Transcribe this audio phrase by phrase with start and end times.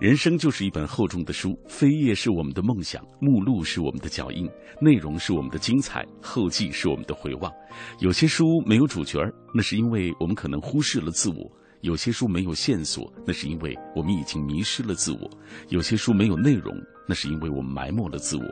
[0.00, 4.48] 人生就是一本厚重的书，扉页是我们的梦想，目录是我们的脚印，
[4.80, 7.52] 内容是我们的精彩，后记是我们的回望。
[7.98, 9.18] 有些书没有主角
[9.52, 15.28] 那是因为我们可能忽视了自我；有些书没有线索，那是因为我们已经迷失了自我；
[15.68, 16.72] 有些书没有内容，
[17.08, 18.44] 那是因为我们埋没了自我。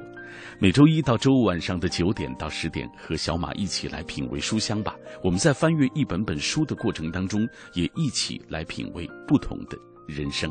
[0.59, 4.97] 每周一到周五晚上的九点到十点，和小马一起来品味书香吧。
[5.23, 10.51] 我们在翻阅一本本书的过程当中，也一起来品味不同的人生。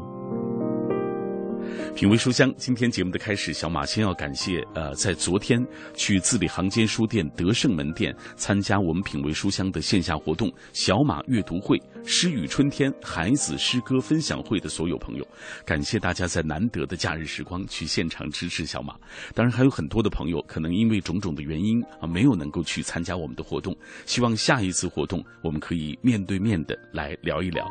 [1.96, 15.26] 品味书香，今天节目的开始，小马先要感谢呃，在昨天去字里行间书店德胜门店参加我们品味书香的线下活动——小马阅读会、诗与春天孩子诗歌分享会的所有朋友，
[15.66, 18.94] 感谢大家在难得的假日时光去现场支持小马。
[19.34, 23.76] 当然，还有很多的朋友可能因为种种的原因啊，没有能够去参加我们的活动。
[24.06, 27.66] 希望下一次活动我们可以面对面的来聊一聊。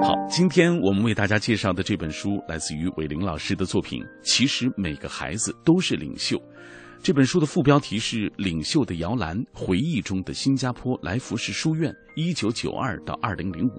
[0.00, 4.02] 好，今天我们为大家介绍的这本书来自于韦玲老师的作品。
[4.22, 6.40] 其实每个孩子都是领袖。
[7.02, 13.70] 这本书的副标题是《领袖的摇篮：回忆中的新加坡来福士书院（一九九二到二零零五）》。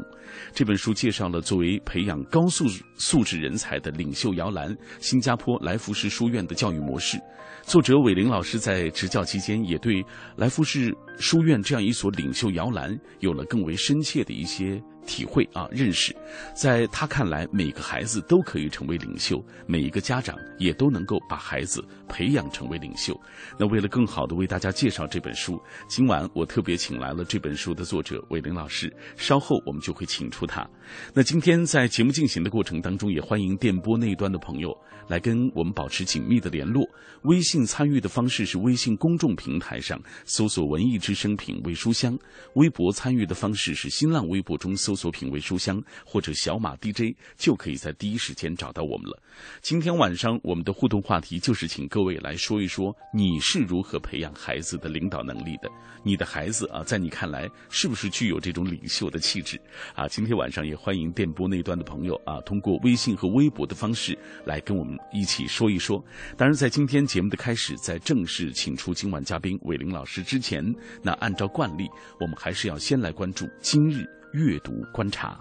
[0.53, 7.17] 这本书介绍了作为培养高素素质人才的领袖摇篮——新加坡来福士书院的教育模式。
[7.63, 10.03] 作者韦玲老师在执教期间，也对
[10.37, 14.81] 来福士书院这样一所领袖摇篮有了更为深切的一些。
[15.09, 16.15] 体会啊，认识，
[16.55, 23.19] 在他看来，每个孩子都可以成为领袖，每一个家长也都能够把孩子培养成为领袖。
[23.57, 30.69] 那为了更好的为大家介绍这本书，今晚我特别请来了这本书的作者韦玲老师，稍后我们就会请出他。
[31.11, 34.71] 那今天在节目进行的过程当中，也欢迎电波那端的朋友
[35.07, 36.87] 来跟我们保持紧密的联络。
[37.23, 42.15] 微信参与的方式是微信公众平台上搜索“文艺之声品味书香”，
[42.53, 44.98] 微博参与的方式是新浪微博中搜。
[44.99, 49.17] 所品味书香或者小马 DJ 就可以在第一时间找到我们了。
[49.61, 55.69] 今天晚上我们的互动话题就是请各位来说一说你是如何培养孩子的领导能力的？
[56.03, 59.59] 你的孩子啊，在你看来是不是具有这种领袖的气质
[59.95, 60.07] 啊？
[60.07, 66.03] 今天晚上也欢迎电波那端的朋友啊，通过微信和微博的方式来跟我们一起说一说。
[66.37, 70.63] 当然，在今天节目的开始，在正式请出今晚嘉宾伟林老师之前，
[71.01, 71.87] 那按照惯例，
[72.19, 74.18] 我们还是要先来关注今日。
[74.31, 75.35] 阅读观察，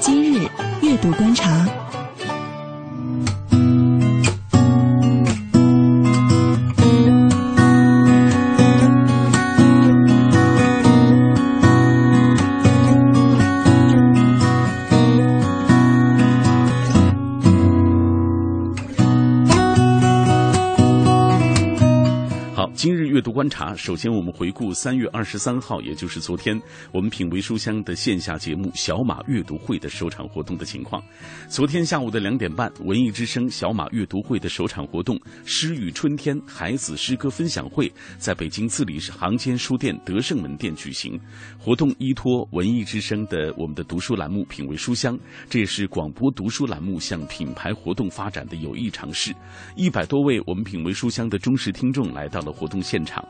[0.00, 0.48] 今日
[0.82, 1.99] 阅读观察。
[22.80, 26.58] 今日阅读观察，首先我们回顾三月二十三号，也就是昨天，
[26.94, 31.02] 我们品味书香的线下节目“小马阅读会”的首场活动的情况。
[31.46, 41.20] 昨天下午的两点半，文艺之声小马阅读会的首场活动“诗与春天”孩子诗歌分享会，在北京字里行间书店德胜门店举行。
[41.58, 45.18] 活动依托文艺之声的我们的读书栏目“品味书香”，
[45.50, 49.34] 这也是广播读书栏目向品牌活动发展的有益尝试。
[49.76, 52.69] 一百多位我们品味书香的忠实听众来到了活。
[52.70, 53.22] 动现场，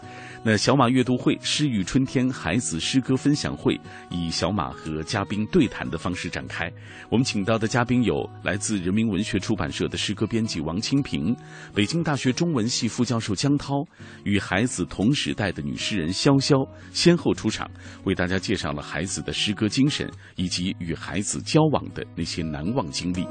[0.44, 3.76] 那小马阅读会诗与春天孩子诗歌分享会
[4.10, 6.70] 以小马和嘉宾对谈的方式展开。
[7.08, 11.34] 我们请到的嘉宾有来自人民文学出版社的诗歌编辑王清平，
[11.74, 13.82] 北京大学中文系副教授江涛，
[14.24, 17.68] 与孩子同时代的女诗人潇潇先后出场，
[18.04, 23.26] 为大家介绍了孩子的诗歌精神以及与孩子交往的那些难忘经历。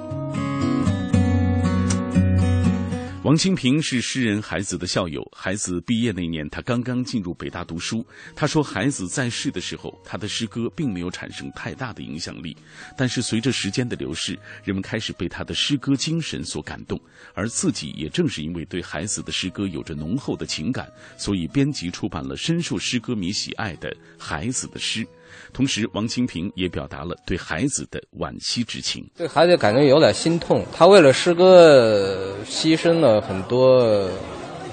[3.21, 5.21] 王清平是诗人孩子的校友。
[5.35, 8.05] 孩子毕业那年，他刚刚进入北大读书。
[8.33, 12.55] 他说：“孩子在世的时候，他的诗歌并没有产生太大的影响力。
[12.97, 16.97] 但是随着时间的流逝，人们开始被他的诗歌精神所感动。
[17.33, 25.03] 而自己也正是因为对孩子的诗歌有着浓厚的情感，所以编辑出版了深受诗歌迷喜爱的《孩子的诗》。”
[25.53, 29.05] 同时，王清平也表达了对孩子的惋惜之情。
[29.17, 34.09] 对孩子感觉有点心痛，他为了诗歌牺牲了很多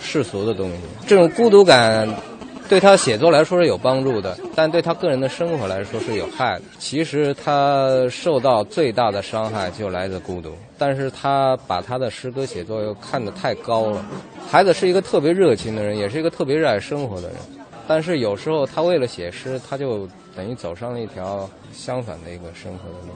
[0.00, 0.76] 世俗的东西。
[1.06, 2.08] 这种孤独感
[2.68, 6.62] 对他写作来说是有帮助的，但对他个人的生活来说是有害的。
[6.78, 14.04] 其实他受到最大的伤害就来自孤独，但是他把他的诗歌写作又看得太高了。
[14.48, 17.36] 孩子是一个特别热情的人，也是一个特别热爱生活的人，
[17.86, 23.12] 但是有时候他为了写诗，他就等于走上了一条相反的一个生活的路。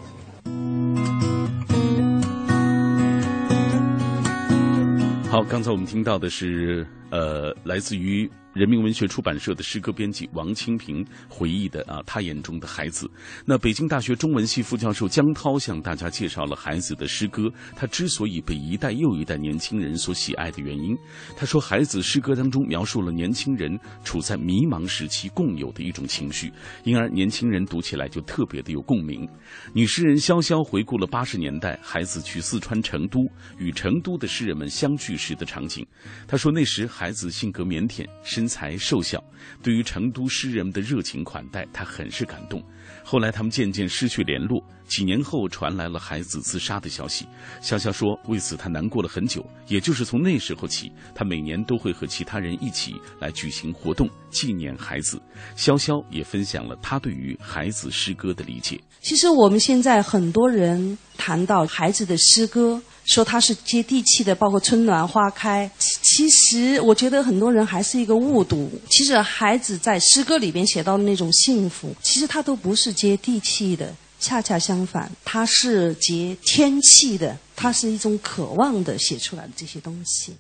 [5.30, 8.28] 好，刚才我们听到的是，呃，来自于。
[8.52, 13.08] 人民文学出版社的诗歌编辑王清平回忆的啊，他眼中的孩子。
[13.46, 20.96] 那北京大学中文系副教授江涛向大家介绍了孩子的诗歌，他之所以被一代又一代年轻人所喜爱的原因。
[21.36, 29.28] 他说，孩子诗歌当中描述了年轻人处在迷茫时期共有的一种情绪，因而年轻人读起来就特别的有共鸣。
[29.72, 33.20] 女诗人潇潇回顾了八十年代孩子去四川成都
[33.58, 35.86] 与成都的诗人们相聚时的场景。
[36.26, 38.04] 他说，那时孩子性格腼腆。
[38.24, 39.22] 是身材瘦小，
[39.62, 42.64] 对于成都诗人们的热情款待，他很是感动。
[43.04, 47.26] 后来他们渐渐失去联络，几年后传来了孩子自杀的消息。
[47.60, 49.44] 潇潇说，为此他难过了很久。
[49.66, 55.20] 也就是从那时候起，他每年都会和其他人一起来举行活动纪念孩子。
[55.54, 58.80] 潇潇也分享了他对于孩子诗歌的理解。
[59.02, 62.80] 其实我们现在很多人谈到孩子的诗歌。
[63.10, 65.68] 说它是接地气的，包括春暖花开。
[65.78, 68.70] 其实我觉得很多人还是一个误读。
[68.88, 80.32] 其实孩子在诗歌里边写到的那种幸福，其实他都不是接地气的，恰恰相反，他是接天气的，它是一种渴望的写出来的这些东西。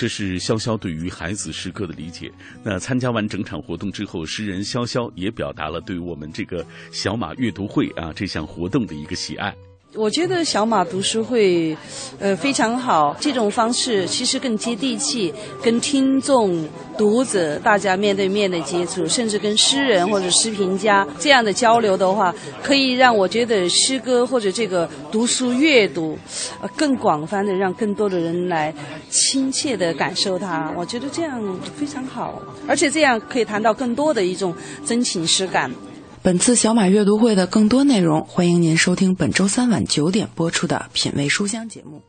[0.00, 2.32] 这是潇潇对于孩子诗歌的理解。
[2.64, 9.54] 那参加完整场活动之后，诗人潇潇也表达了对于我们这个小马阅读会啊这项活动的一个喜爱。
[9.96, 11.76] 我觉得小马读书会，
[12.20, 13.16] 呃，非常好。
[13.18, 16.64] 这种方式其实更接地气，跟听众、
[16.96, 22.32] 读者大家面对面的接触，甚至跟诗人或者诗评家这样的交流的话，
[22.62, 26.16] 可以让我觉得诗歌或者这个读书阅读，
[26.62, 28.72] 呃，更广泛的让更多的人来
[29.10, 30.72] 亲切的感受它。
[30.76, 31.42] 我觉得这样
[31.76, 34.54] 非常好，而且这样可以谈到更多的一种
[34.86, 35.68] 真情实感。
[36.22, 42.02] 本次小马阅读会的更多内容，欢迎您收听本周三晚九点播出的《品味书香》节目。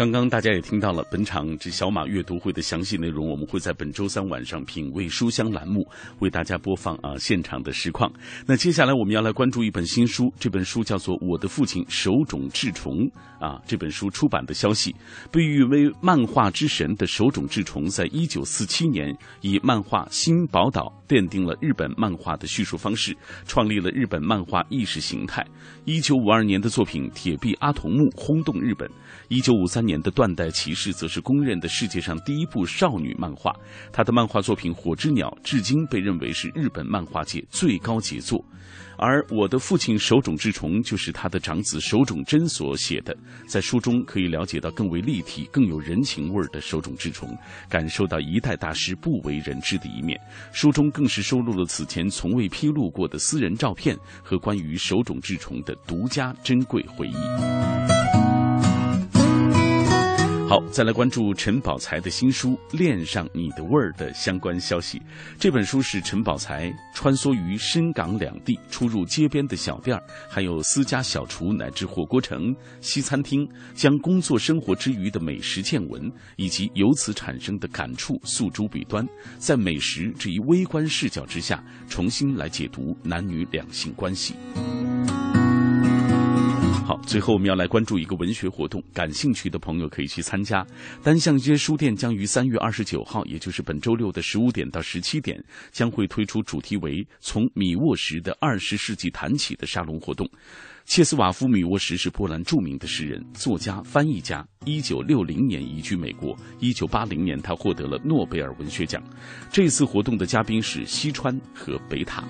[0.00, 5.86] 刚刚大家也听到了本场这小马阅读会的详细内容，我们会在本周三晚上品味书香栏目
[6.20, 8.10] 为大家播放啊现场的实况。
[8.46, 12.94] 那接下来我们要来关注一本新书，这本书叫做《我的父亲手冢治虫》
[13.46, 13.60] 啊。
[13.66, 14.96] 这本书出版的消息，
[15.30, 23.12] 被誉为漫画之神的手冢治虫，在一九四七年以漫画《新宝岛》奠定了日本漫画的叙述方式，
[23.44, 25.44] 创立了日本漫画意识形态。
[25.84, 28.88] 一九五二年的作品《铁臂阿童木》轰动日本。
[29.26, 33.52] 一九五三年的《断代骑士》则是公认的世界上第一部少女漫画，
[33.92, 38.44] 他的漫画作品《火之鸟》至今被认为是日本漫画界最高杰作，
[39.02, 43.16] 而我的父亲手冢治虫就是他的长子手冢真所写的。
[43.48, 47.34] 在书中可以了解到更为立体、更有人情味儿的手冢治虫，
[47.66, 50.20] 感受到一代大师不为人知的一面。
[50.52, 57.89] 书中更是收录了此前从未披露过的私人照片和关于手冢治虫的独家珍贵回忆。
[60.50, 65.00] 好，再来关注陈宝才的新书《恋上你的味儿》的相关消息。
[65.38, 79.06] 这本书是陈宝才穿梭于深港两地，出入街边的小店儿，还有私家小厨乃至火锅城、西餐厅，将工作生活之余的美食见闻以及由此产生的感触诉诸笔端，
[79.38, 84.34] 在美食这一微观视角之下，重新来解读男女两性关系。
[86.90, 90.66] 好，最后我们要来关注一个文学活动，感兴趣的朋友可以去参加。
[91.04, 100.28] 单向街书店将于三月二十九号，也就是本周六的十五点到十七点，将会推出主题为“从米沃什的二十世纪谈起”的沙龙活动。
[100.84, 104.44] 切斯瓦夫·米沃什是波兰著名的诗人、作家、翻译家。
[104.64, 109.00] 一九六零年移居美国，一九八零年他获得了诺贝尔文学奖。
[109.48, 112.24] 这次活动的嘉宾是西川和北塔。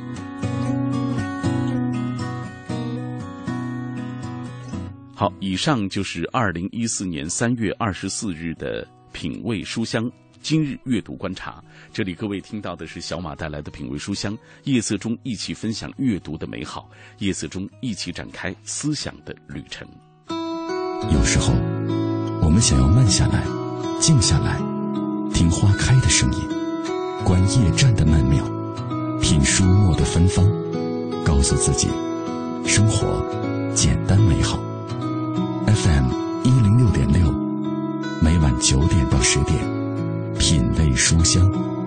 [5.20, 10.10] 好，以上就是二零一四年三月二十四日的品味书香
[10.40, 11.62] 今日阅读观察。
[11.92, 14.34] 这里各位听到的是小马带来的品味书香，
[14.64, 19.86] 夜色中一起分享阅读的美好，夜色中一起展开思想的旅程。
[21.12, 21.52] 有时候，
[22.42, 23.44] 我们想要慢下来，
[24.00, 24.56] 静下来，
[25.34, 26.40] 听花开的声音，
[27.26, 28.42] 观夜战的曼妙，
[29.20, 30.42] 品书墨的芬芳。
[31.26, 31.88] 告诉自己，
[32.64, 33.22] 生活
[33.74, 34.58] 简单美好。
[35.66, 36.10] FM
[36.42, 37.30] 一零六点六，
[38.20, 39.58] 每晚九点到十点，
[40.38, 41.79] 品味书香。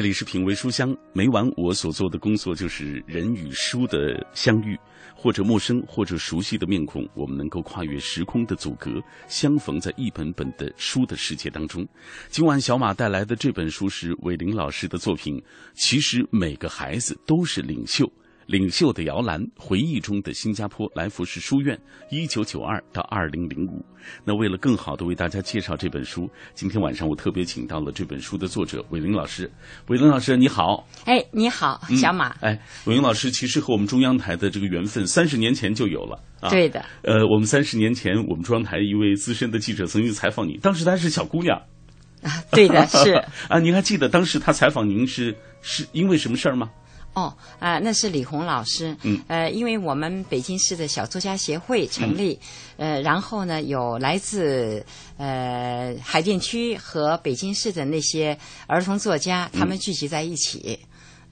[0.00, 4.74] 这里是品味书香，每晚我所做的工作就是人与书的相遇，
[5.14, 8.92] 或者陌生，或者熟悉的面孔，我们能够跨越时空的阻隔，
[9.28, 11.86] 相逢在一本本的书的世界当中。
[12.30, 15.38] 今晚小马带来的这本书是韦林老师的作品。
[15.74, 18.10] 其实每个孩子都是领袖。
[18.50, 21.78] 领袖的摇篮，回忆中的新加坡来福士书院，
[22.10, 23.80] 一九九二到二零零五。
[24.24, 29.48] 那为了更好的为大家介绍这本书，今天晚上我特别请到了这本书的作者韦玲老师。
[29.86, 30.84] 韦玲老师，你好。
[31.04, 32.30] 哎，你好，小马。
[32.40, 36.20] 哎，韦玲老师其实和我们中央台的这个缘分，三十年前就有了。
[36.40, 36.84] 啊、对的。
[37.02, 41.56] 呃，我们三十年前，我们中央台一位资深的记者曾经采访你，当时她是小姑娘。
[42.24, 43.12] 啊，对的，是。
[43.48, 46.68] 啊，您还记得当时他采访您是是因为什么事儿吗？
[47.14, 48.96] 哦，啊、那是李红老师。
[49.02, 49.20] 嗯。
[49.28, 52.38] 呃，因为我们北京市的小作家协会成立，
[52.76, 54.84] 呃，然后呢，有来自
[55.16, 60.78] 呃海淀区和北京市的那些儿童作家，他们聚集在一起。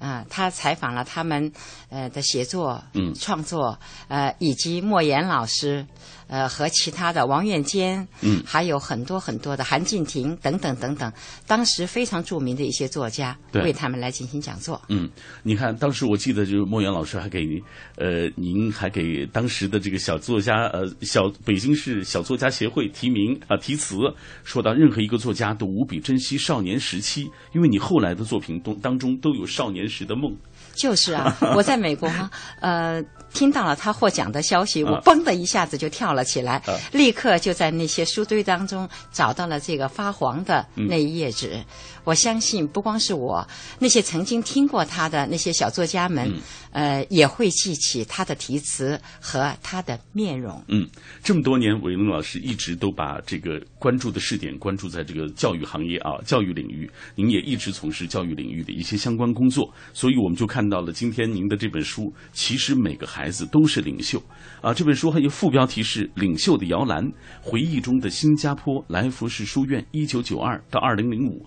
[0.01, 1.53] 啊、他采访了他们
[1.89, 5.85] 呃的写作、嗯创作，呃，以及莫言老师，
[6.29, 11.13] 呃，和其他的王月坚，嗯还有很多很多的韩静婷等等等等，
[11.47, 14.81] 当时非常著名的一些作家，对为他们来进行讲座。
[14.89, 15.09] 嗯，
[15.43, 17.61] 你看，当时我记得就是莫言老师还给您，
[17.97, 23.97] 呃，您还给当时的这个小作家，呃，小北京市小作家协会提名啊、题词，
[24.45, 30.37] 说到任何一个作家都无比珍惜少年时期，因为你后来的作品当当中都有少年时的梦。
[30.75, 32.31] 就是啊， 我在美国哈，
[32.61, 41.63] 呃，听到了他获奖的消息，啊我嘣的一下子就跳了起来，啊立刻就在那些书堆当中找到了这个发黄的嗯那一页纸。
[42.05, 43.47] 我相信不光是我，
[43.79, 50.63] 那些曾经听过他的那些小作家们，嗯呃，也会记起他的题词和他的面容。
[50.69, 50.89] 嗯，
[51.23, 56.91] 这么多年，韦龙老师一直都把这个关注的试点关注在这个教育行业啊，教育领域。
[57.15, 64.23] 您也一直从事教育领域的一些相关工作，所以我们就看到了今天您的这本书，其实每个孩子都是领袖
[64.61, 64.73] 啊。
[64.73, 67.11] 这本书还有副标题是《领袖的摇篮：
[67.43, 71.45] 回忆中的新加坡来福士书院，一九九二到二零零五》。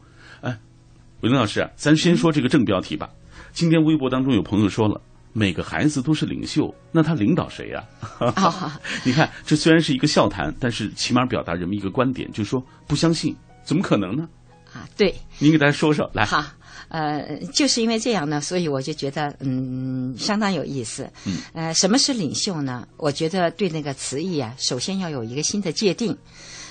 [0.48, 0.60] 哎，
[1.22, 3.10] 韦龙老师啊，咱先说这个正标题吧。
[3.54, 5.02] 今天微博当中有朋友说了。
[5.34, 7.82] 每个孩子都是领袖，那他领导谁呀、
[8.20, 14.28] 啊 你看，这虽然是一个笑谈，但是起码表达人们一个观点，就是说不相信，怎么可能呢？
[14.74, 16.44] 啊，对，您给大家说说，来，好，
[16.92, 21.10] 呃，就是因为这样呢，所以我就觉得嗯相当有意思。
[21.24, 22.86] 嗯，呃，什么是领袖呢？
[22.98, 26.18] 我觉得对那个词义啊，首先要有一个新的界定，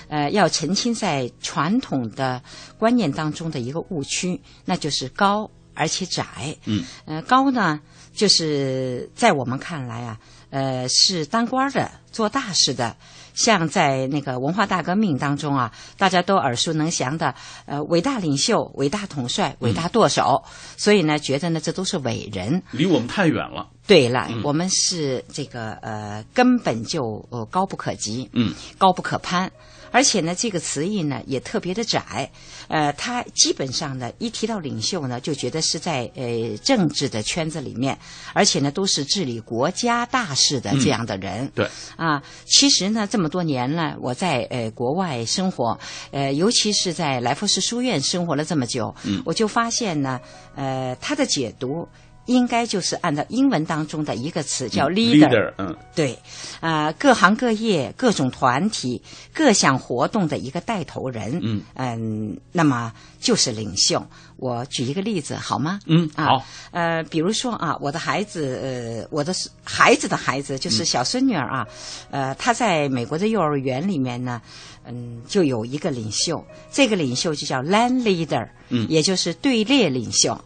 [0.09, 2.43] 呃，要澄清在传统的
[2.77, 6.55] 观念当中的一个误区，那就是高而且窄。
[6.65, 7.81] 嗯，呃，高呢，
[8.13, 10.19] 就是在我们看来啊，
[10.51, 12.95] 呃，是当官的、做大事的。
[13.33, 17.33] 像在那个文化大革命当中啊，大家都耳熟能详的，
[17.65, 20.43] 呃，伟大领袖、伟大统帅、伟大舵手，
[20.75, 22.61] 所以呢，觉得呢，这都是伟人。
[22.71, 23.69] 离我们太远了。
[23.87, 29.49] 对了，嗯我们是这个呃，根本就呃高不可及，嗯，高不可攀。
[29.91, 32.29] 而且呢，这个词义呢也特别的窄，
[32.67, 37.97] 呃，他基本上呢一提到领袖呢，就觉得是在呃政治的圈子里面，
[38.33, 41.51] 而且呢都是治理国家大事的这样的人。
[41.53, 45.77] 对，啊，其实呢这么多年呢，我在呃国外生活，
[46.11, 50.19] 呃，尤其是在来福士书院生活了这么久，嗯我就发现呢，
[50.55, 51.87] 呃，他的解读。
[52.25, 56.17] 应该就是按照英文当中的一个词叫 leader，, 嗯，对，
[56.59, 59.01] 啊、各行各业、各种团体、
[59.33, 61.61] 各项活动的一个带头人，嗯。
[61.75, 64.05] 嗯，那么就是领袖。
[64.37, 65.79] 我举一个例子好吗？
[65.85, 71.67] 嗯啊好，呃，比如说啊，我的孩子，呃，我的孩子的孩子就是小孙女儿啊，
[72.09, 74.41] 呃，她在美国的幼儿园里面呢，
[74.85, 78.87] 嗯，就有一个领袖，这个领袖就叫 land leader，嗯。
[78.89, 80.39] 也就是队列领袖。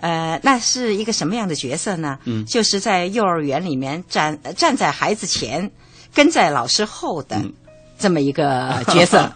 [0.00, 2.18] 呃，那是一个什么样的角色呢？
[2.24, 2.44] 嗯。
[2.46, 5.70] 就是在幼儿园里面站呃站在孩子前，
[6.14, 7.52] 跟在老师后的嗯。
[7.98, 9.30] 这么一个 角色，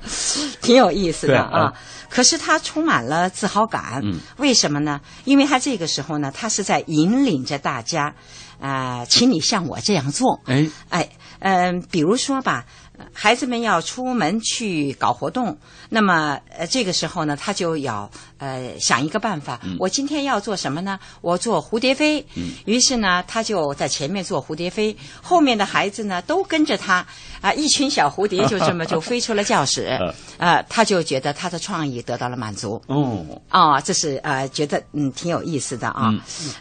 [0.62, 1.66] 挺有意思的啊。
[1.66, 1.72] 啊。
[2.08, 4.18] 可是他充满了自豪感，嗯。
[4.38, 5.00] 为什么呢？
[5.24, 8.14] 因为他这个时候呢，他是在引领着大家，
[8.58, 11.08] 啊、请你像我这样做，哎，哎，
[11.40, 12.64] 嗯、比如说吧，
[13.12, 15.56] 孩子们要出门去搞活动，
[15.88, 19.60] 那么呃这个时候呢，他就要呃想一个办法。
[19.78, 20.98] 我今天要做什么呢？
[21.20, 22.24] 我做蝴蝶飞。
[22.64, 27.06] 于是呢，他就在前面做蝴蝶飞，后面的孩子呢都跟着他
[27.40, 29.98] 啊，一群小蝴蝶就这么就飞出了教室。
[30.38, 32.82] 啊，他就觉得他的创意得到了满足。
[32.88, 36.12] 哦，啊，这是呃觉得嗯挺有意思的啊。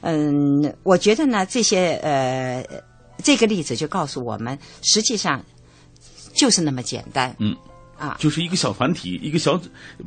[0.02, 2.66] 嗯，我觉得呢这些呃
[3.24, 5.44] 这个例子就告诉我们，实际上。
[6.36, 7.56] 就是那么简单，嗯，
[7.98, 9.58] 啊，就是一个小团体，一个小，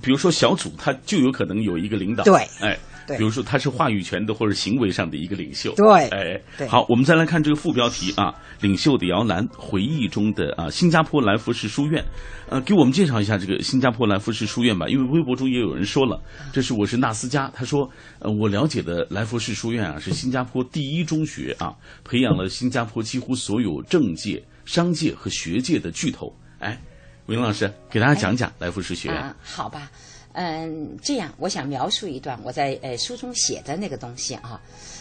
[0.02, 12.04] 比如说小组，他就有可能有一个领导，对，哎，对，比如说他是话语权的或者行为上的一个领袖，对，哎，对，好，我们再来看这个副标题啊，领袖的摇篮，回忆中的啊，新加坡来福士书院，
[12.50, 16.20] 呃，给我们介绍一下这个新加坡来福士书院吧，因为微博中也有人说了，
[16.52, 24.44] 这是我是纳斯加，他说，呃，我了解的来福士书院啊，是新加坡第一中学啊，培养了新加坡几乎所有政界。
[24.68, 26.78] 商界和学界的巨头，哎，
[27.24, 29.34] 韦林老师给大家讲讲来福士学院。
[29.42, 29.90] 好吧，
[30.34, 34.60] 嗯，这样我想描述一段我在呃书中写的那个东西啊，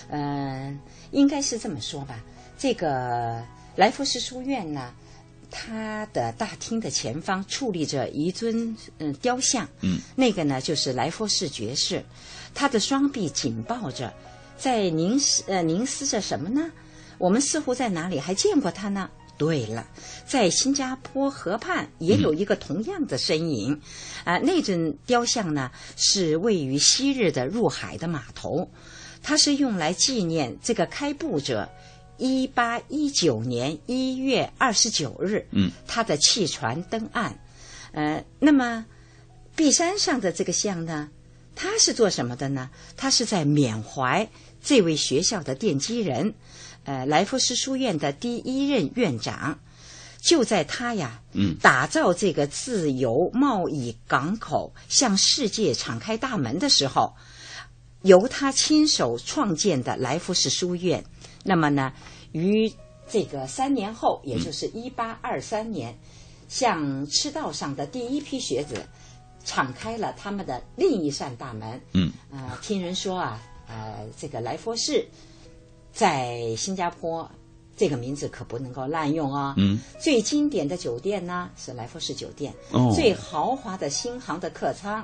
[0.10, 0.80] 嗯，
[1.12, 2.24] 应该是这么说吧。
[2.58, 3.44] 这个
[3.76, 4.94] 来福士书院呢，
[5.52, 12.02] 它的大厅的前方矗立着一尊嗯雕像，嗯，那个呢就是来福士爵士，
[12.54, 14.14] 他的双臂紧抱着，
[14.58, 16.72] 在凝思呃凝思着什么呢？
[17.18, 19.10] 我们似乎在哪里还见过他呢？
[19.38, 19.88] 对了，
[20.26, 23.80] 在新加坡河畔也有一个同样的身影，
[24.24, 28.70] 啊，那尊雕像呢是位于昔日的入海的码头，
[29.22, 31.70] 它是用来纪念这个开埠者，
[32.18, 37.38] 一八一九年一月二十九日，嗯，他的弃船登岸，
[37.92, 38.86] 呃，那么
[39.56, 41.10] 壁山上的这个像呢，
[41.56, 42.72] 他是做什么的呢？
[42.96, 44.28] 他是在缅怀
[44.64, 46.34] 这位学校的奠基人。
[46.88, 49.60] 呃，来福士书院的第一任院长，
[50.22, 57.14] 就在他呀，嗯，打造这个自由贸易港口向世界敞开大门的时候，
[58.04, 61.04] 由他亲手创建的来福士书院。
[61.44, 61.92] 那么呢，
[62.32, 62.72] 于
[63.10, 65.94] 这个三年后，也就是一八二三年，
[66.48, 68.88] 向赤道上的第一批学子
[69.44, 71.82] 敞开了他们的另一扇大门。
[71.92, 75.06] 嗯，啊，听人说啊，呃，这个来福士。
[75.98, 77.28] 在新加坡，
[77.76, 79.56] 这个名字可不能够滥用啊。
[79.58, 82.54] 嗯，最经典的酒店呢是来福士酒店。
[82.72, 85.04] 哦，最豪华的新航的客舱，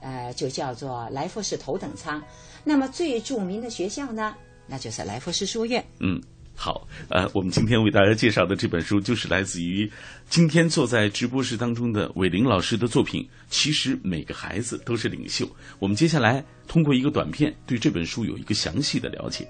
[0.00, 2.20] 呃，就叫做来福士头等舱。
[2.64, 4.34] 那么最著名的学校呢，
[4.66, 5.84] 那就是来福士书院。
[6.00, 6.20] 嗯，
[6.56, 9.88] 好，呃，我们今天为大家介绍的这本书，就是来自于
[10.28, 13.24] 今天坐在直播室当中的伟林老师的作品。
[13.48, 15.48] 其实每个孩子都是领袖。
[15.78, 19.46] 我们接下来通过一个短片，对这本书有一个详细的了解。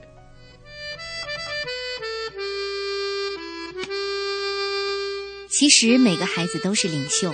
[5.63, 7.33] 其实每个孩子都是领袖，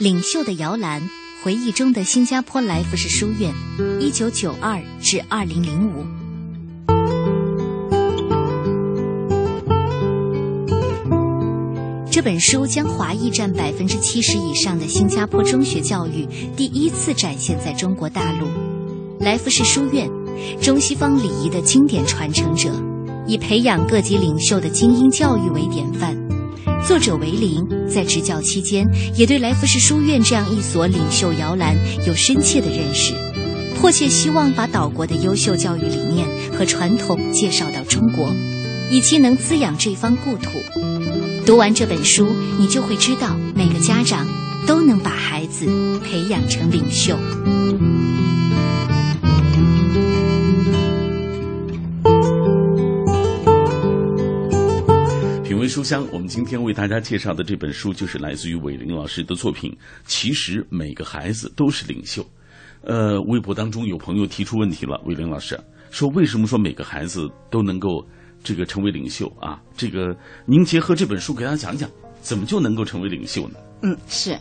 [0.00, 1.06] 领袖的摇篮，
[1.42, 3.52] 回忆中的新加坡来福士书院，
[4.00, 6.06] 一九九二至二零零五。
[12.10, 18.46] 这本书将华裔占百分之七十以上的新加坡中学教育第一次展现在中国大陆。
[19.20, 20.10] 来福士书院，
[20.62, 22.70] 中西方礼仪的经典传承者，
[23.26, 26.25] 以培养各级领袖的精英教育为典范。
[26.86, 33.12] 作者维林在执教期间，也对来福士书院这样一所领袖摇篮有深切的认识，
[33.76, 38.32] 迫切希望把岛国的优秀教育理念和传统介绍到中国，
[38.88, 40.60] 以期能滋养这方故土。
[41.44, 44.24] 读完这本书，你就会知道，每个家长
[44.64, 45.66] 都能把孩子
[46.04, 47.18] 培养成领袖。
[55.76, 59.76] 书香，我们今天为大家介绍的这本书就是来自于伟林老师的作品。
[60.06, 62.26] 其实每个孩子都是领袖。
[62.80, 65.60] 呃，微博当中有朋友提出问题了，伟林老师
[65.90, 68.02] 说：“为什么说每个孩子都能够
[68.42, 71.90] 这个成为领袖啊？”这个您结合这本书给大家讲讲，
[72.22, 73.58] 怎么就能够成为领袖呢？
[73.82, 74.32] 嗯，是，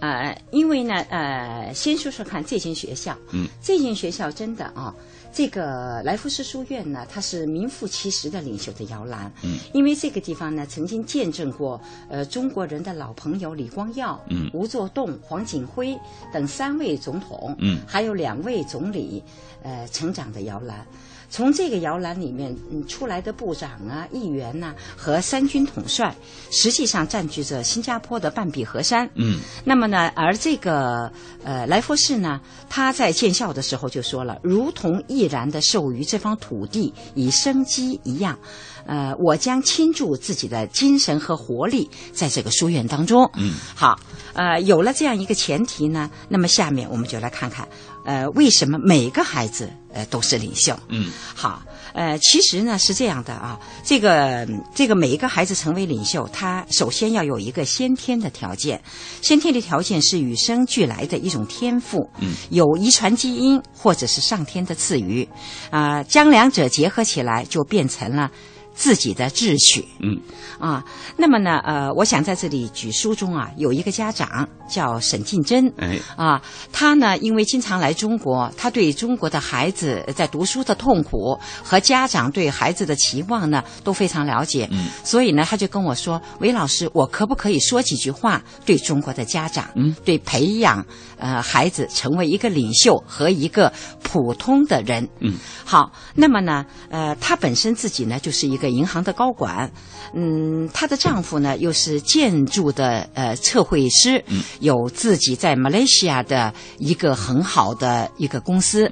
[0.00, 4.94] 呃，因为呢，呃，先说说看这间学校，嗯，这间学校真的啊。
[5.32, 9.32] 这个来福士书院呢，它是名副其实的领袖的摇篮。
[9.42, 15.98] 嗯，因为这个地方呢，曾经见证过呃中国人的老朋友李光耀、嗯，吴作栋、黄锦辉
[16.32, 19.22] 等三位总统，嗯，还有两位总理，
[19.62, 20.86] 呃，成长的摇篮。
[21.32, 26.14] 从这个摇篮里面嗯出来的部长啊、议员呐和三军统帅，
[26.50, 29.06] 实际上占据着新加坡的半壁河河山。
[29.16, 31.12] 嗯，那么呢，而这个
[31.44, 32.40] 呃来佛士呢，
[32.70, 38.38] 他在建校的时候就说了，如同毅然的授予这方土地以生机一样，
[38.86, 43.30] 呃，我将倾注自己的精神和活力在这个书院当中。
[43.36, 44.00] 嗯，好，
[44.32, 47.68] 呃，有了这样一个前提呢，那么下面我们就来看看，
[48.04, 50.78] 呃，为什么每个孩子呃都是领袖？
[50.88, 51.62] 嗯，好。
[51.94, 58.82] 呃，其实呢是这样的啊，这个这个每一个孩子成为领袖，他首先要有一个先天的条件，
[59.20, 65.28] 先天的条件是与生俱来的一种天赋，嗯，有遗传基因或者是上天的赐予，
[65.70, 68.30] 啊、将两者结合起来，就变成了
[68.74, 69.86] 自己的志趣。
[70.00, 70.18] 嗯
[70.58, 70.84] 啊，
[71.16, 76.40] 那么呢，呃，我想在这里举书中啊，有一个家长叫沈静珍，哎，啊，
[76.72, 84.68] 他呢，因为经常来中国，他对中国的孩子在读书的痛苦和家长对孩子的期望呢，都非常了解。
[84.70, 90.84] 嗯，所以呢，他就跟我说：“韦老师，我可不可以说几句话对中国的家长，嗯，对培养
[91.18, 99.70] 呃孩子成为一个领袖和一个普通的人？”嗯，好，那么呢，呃，他本身自己呢就是一个银行的高管，
[100.14, 108.90] 嗯，她的丈夫呢又是建筑的呃测绘师，嗯，有自己在马来西亚的一个很好的一个公司，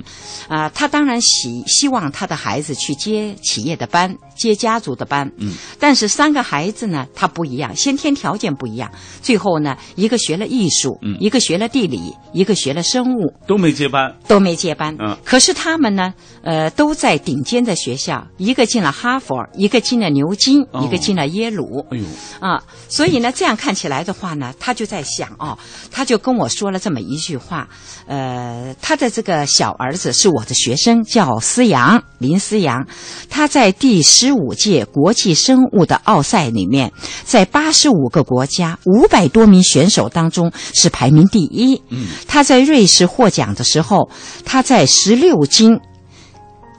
[0.49, 8.91] 啊、她当然希希望她的孩子去接企业的班，接家族的班，嗯，但是三个孩子呢，他不一样，先天条件不一样，
[9.23, 14.15] 最后呢，一个学了艺术，嗯一个学了地理，一个学了生物，都没接班。
[14.27, 14.97] 都没接班。
[14.99, 21.85] 嗯可是他们呢，呃，都在顶尖的学校，一个进了哈佛，一个进了牛津，哦一个进了耶鲁。
[21.91, 22.05] 哎呦，
[22.41, 25.59] 啊，所以呢，这样看起来的话呢，他就在想哦，
[25.91, 27.69] 他就跟我说了这么一句话，
[28.07, 32.87] 呃，他的这个小儿子是我的学生，叫思阳林思阳，
[33.29, 36.91] 他在第十五届国际生物的奥赛里面，
[37.25, 41.83] 在八十五个国家五百多名选手当中是排名第一。
[41.91, 44.09] 嗯，他在瑞士获奖的时候，
[44.45, 45.79] 他在十六金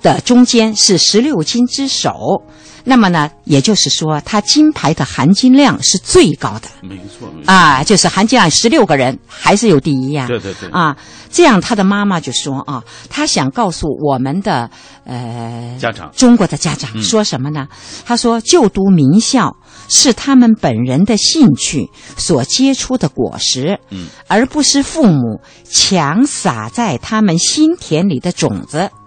[0.01, 2.43] 的中间是十六金之首。
[2.83, 7.53] 那么呢，也就是说，他金牌的含金量是最高的没错，没错。
[7.53, 10.97] 啊，就是含金量十六个人还是有第一呀、对对对，啊，
[11.29, 14.67] 这样他的妈妈就说啊，他想告诉我们的
[15.05, 17.67] 呃家长中国的家长嗯说什么呢？
[18.03, 19.55] 他说，就读名校
[19.87, 21.87] 是他们本人的兴趣
[22.17, 28.89] 所结出的果实，嗯，而不是父母强撒在他们心田里的种子。
[28.91, 29.00] 嗯，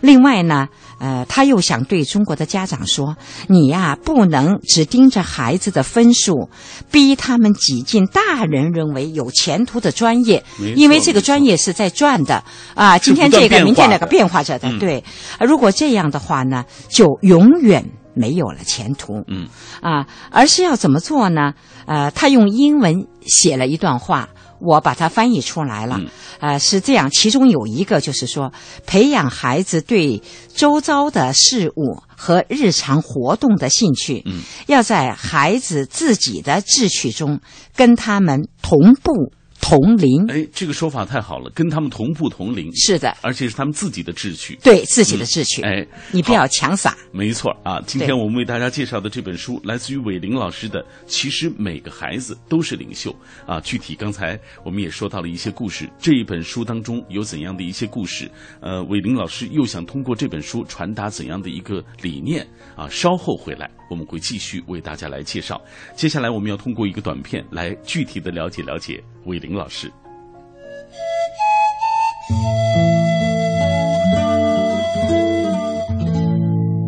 [0.00, 0.68] 另外呢，
[1.00, 3.16] 呃，他又想对中国的家长说
[3.48, 6.50] ：“你呀，不能只盯着孩子的分数，
[6.90, 10.44] 逼他们挤进大人认为有前途的专业，
[10.76, 14.68] 因为这个专业是在转的啊，今天这个，明天那个变变化着的。
[14.68, 15.02] 嗯对，
[15.38, 17.84] 啊如果这样的话呢，就永远
[18.14, 19.22] 没有了前途。
[19.28, 19.48] 嗯
[19.80, 21.54] 啊，而是要怎么做呢？
[21.86, 24.28] 呃，他用英文写了一段话，
[24.60, 25.96] 我把它翻译出来了。
[25.98, 26.06] 嗯
[26.38, 28.52] 呃，是这样，其中有一个就是说，
[28.86, 30.22] 培养孩子对
[30.54, 37.40] 周遭的事物和日常活动的兴趣，嗯，要在孩子自己的志趣中
[37.74, 40.26] 跟他们同步同龄。
[40.28, 44.58] 哎，这个说法太好了，跟他们同步同龄，是的，而且是他们自己的志趣。
[44.62, 46.96] 对自己的志趣，哎，你不要强撒。
[47.12, 53.10] 没错啊，今天我们为大家介绍的这本书来自于伟林老师的《其实每个孩子都是领袖》
[53.50, 53.60] 啊。
[53.60, 58.30] 具体刚才我们也说到了一些故事，这一本书当中有怎样的一些故事？
[58.60, 62.88] 呃，伟林老师又想通过这本书传达怎样的一个理念啊？
[62.88, 65.60] 稍后回来我们会继续为大家来介绍。
[65.94, 69.92] 接下来我们要通过一个短片来具体的了解了解韦玲老师。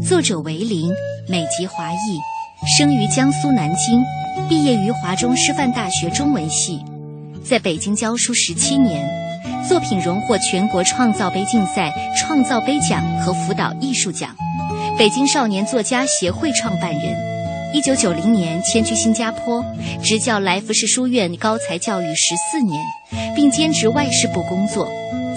[0.06, 0.90] 作者韦林，
[1.28, 2.18] 美籍华裔，
[2.76, 4.02] 生于江苏南京，
[4.48, 6.84] 毕业于华中师范大学中文系，
[7.44, 9.08] 在北京教书十七年，
[9.68, 14.34] 作品荣获全国创造杯竞赛创造杯奖和辅导艺术奖，
[14.98, 17.16] 北京少年作家协会创办人。
[17.72, 19.64] 一九九零年迁居新加坡，
[20.02, 22.82] 执教来福士书院高才教育十四年，
[23.36, 24.88] 并兼职外事部工作，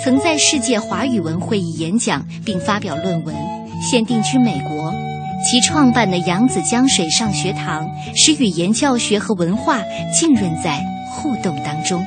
[0.04, 3.36] 曾在世界华语文会议演讲并发表论文。
[3.88, 4.92] 现定居美国，
[5.48, 9.80] 其创办的扬子江水上学堂使语言教学和文化
[10.12, 12.04] 浸润在互动当中。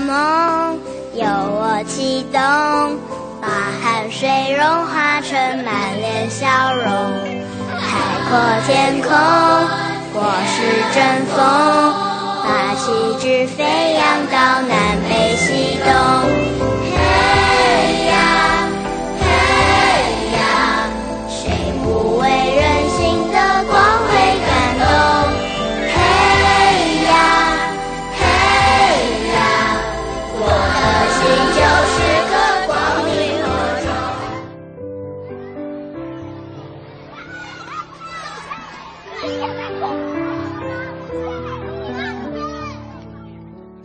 [0.00, 0.78] 梦，
[1.14, 2.40] 由我启动，
[3.40, 3.48] 把
[3.82, 6.84] 汗水融化成满脸笑容。
[7.78, 7.90] 海
[8.28, 9.10] 阔天空，
[10.14, 10.54] 我是
[10.94, 11.36] 阵风，
[12.44, 12.86] 把旗
[13.20, 16.71] 帜飞扬到南北西东。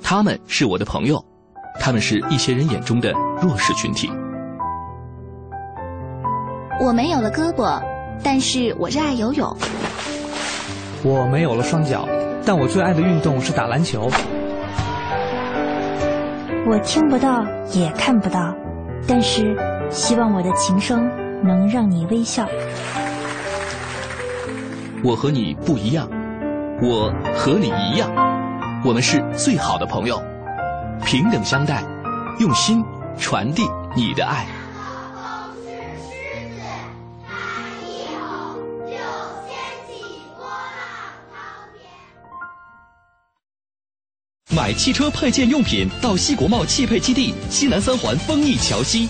[0.01, 1.23] 他们是我的朋友，
[1.79, 4.09] 他们是一些人眼中的弱势群体。
[6.81, 7.81] 我没有了胳膊，
[8.23, 9.55] 但是我热爱游泳。
[11.03, 12.07] 我没有了双脚，
[12.45, 14.09] 但我最爱的运动是打篮球。
[16.69, 18.55] 我听不到，也看不到，
[19.07, 19.55] 但是
[19.89, 21.07] 希望我的琴声
[21.43, 22.47] 能让你微笑。
[25.07, 26.05] 我和你不一样，
[26.81, 28.11] 我和你一样，
[28.83, 30.21] 我们是最好的朋友，
[31.05, 31.81] 平等相待，
[32.39, 32.83] 用心
[33.17, 33.63] 传递
[33.95, 34.45] 你的爱。
[44.53, 49.07] 买汽车配件用品到西国贸汽配基地西南三环丰益桥西。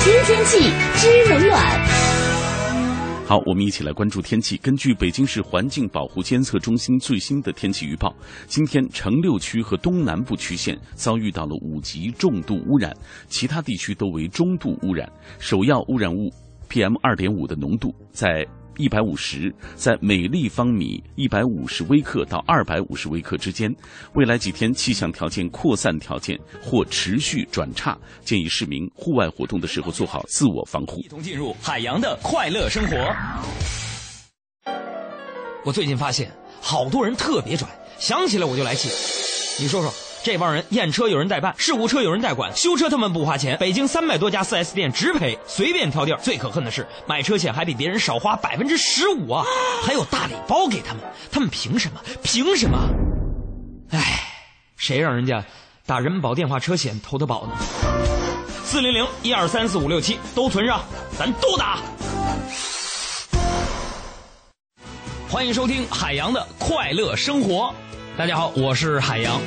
[0.00, 2.03] 听天气知冷暖。
[3.26, 4.58] 好，我们一起来关注天气。
[4.58, 8.14] 根据北京市环境保护监测中心最新的天气预报，
[8.46, 12.94] 今天城六区和东南部区县遭遇到了五级重度污染，
[13.26, 15.10] 其他地区都为中度污染。
[15.38, 16.30] 首要污染物
[16.68, 23.74] PM 二点五的浓度在一百五十，在每立方米一百五十微克到二百五十微克之间。
[24.14, 31.00] 未来几天气象条件扩散条件或持续转差，建议市民户外活动的时候做好自我防护。
[31.00, 32.96] 一同进入海洋的快乐生活。
[35.64, 37.66] 我最近发现，好多人特别拽，
[37.98, 38.88] 想起来我就来气。
[39.62, 39.92] 你说说，
[40.24, 43.58] 这帮人验车有人代办，事故车有人代管，修车他们不花钱。
[43.58, 46.18] 北京三百多家 4S 店直赔，随便挑地儿。
[46.22, 49.44] 最可恨的是，买车险还比别人少花百分之十五啊，
[49.84, 52.00] 还有大礼包给他们，他们凭什么？
[52.22, 52.78] 凭什么？
[53.90, 54.00] 哎，
[54.78, 55.44] 谁让人家
[55.84, 57.52] 打人保电话车险投的保呢？
[58.64, 60.82] 四零零一二三四五六七都存上，
[61.18, 61.80] 咱都打。
[65.28, 67.74] 欢迎收听海洋的快乐生活。
[68.16, 69.38] 大家好，我是海洋。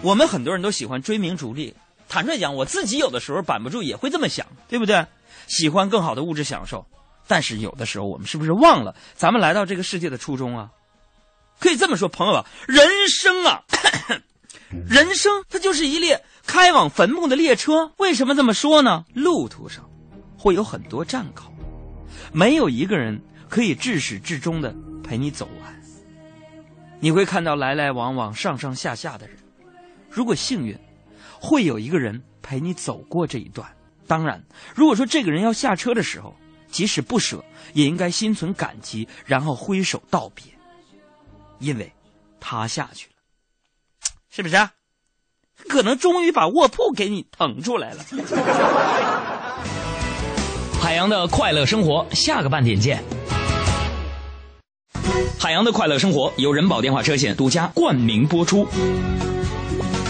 [0.00, 1.74] 我们很多人都喜欢追名逐利，
[2.08, 5.04] 坦率讲，我自己有的时候板不住也会这么想，对不对？
[5.48, 6.86] 喜欢更好的物质享受，
[7.26, 10.70] 但是有的时候我们是不是忘了咱们来到这个世界的初衷啊？
[11.58, 13.64] 可以这么说，朋友啊，人生啊，
[14.88, 17.92] 人生它就是一列开往坟墓的列车。
[17.96, 19.04] 为什么这么说呢？
[19.14, 19.84] 路途上
[20.38, 21.52] 会有很多站口，
[22.32, 25.82] 没有一个人可以至始至终的陪你走完。
[27.00, 29.37] 你会看到来来往往、上上下下的人。
[30.10, 30.76] 如果幸运，
[31.40, 33.68] 会有一个人陪你走过这一段。
[34.06, 34.42] 当然，
[34.74, 36.34] 如果说这个人要下车的时候，
[36.70, 37.44] 即使不舍，
[37.74, 40.44] 也应该心存感激，然后挥手道别，
[41.58, 41.92] 因为
[42.40, 44.72] 他下去了， 是不是、啊？
[45.68, 48.04] 可能终于把卧铺给你腾出来了。
[50.80, 53.02] 海洋的快乐生活，下个半点见。
[55.38, 58.66] 海洋的快乐生活由人保电话车险独家冠名播出。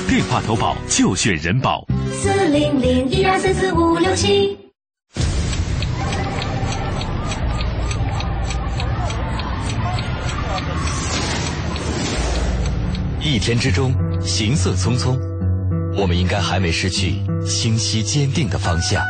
[0.08, 1.86] 电话投保就选人保。
[2.10, 4.56] 四零零一二三四五六七。
[13.20, 13.92] 一天之中，
[14.22, 15.14] 行色匆匆，
[15.94, 17.16] 我们应该还没失去
[17.46, 19.02] 清晰坚定的方向。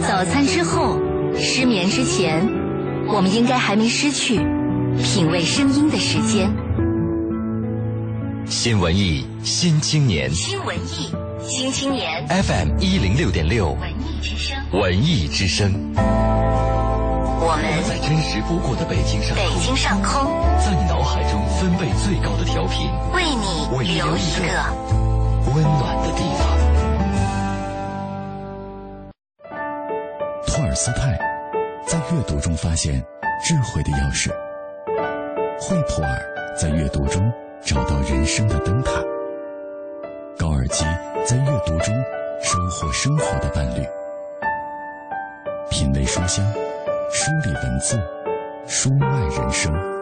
[0.00, 0.96] 早餐之后，
[1.36, 2.46] 失眠之前，
[3.08, 4.36] 我们应该还没失去
[5.02, 6.48] 品味声音的时间。
[8.64, 10.30] 新文艺新青年。
[10.30, 12.26] 新文艺新青年。
[12.28, 13.72] FM 一零六点六。
[13.72, 20.32] 文艺之声，文艺之声，我们在真实不过的北京上北京上空，
[20.64, 24.40] 在你脑海中分贝最高的调频，为你为你留一个
[25.52, 26.48] 温暖的地方。
[30.46, 31.18] 托尔斯泰
[31.86, 32.94] 在阅读中发现
[33.44, 34.30] 智慧的钥匙，
[35.60, 36.18] 惠普尔
[36.58, 37.30] 在阅读中
[37.66, 39.02] 找到人生的灯塔，
[40.38, 40.84] 高尔基
[41.24, 41.94] 在阅读中
[42.42, 43.82] 收获生活的伴侣。
[45.70, 46.44] 品味书香，
[47.10, 47.98] 梳理文字，
[48.66, 49.93] 书外人生。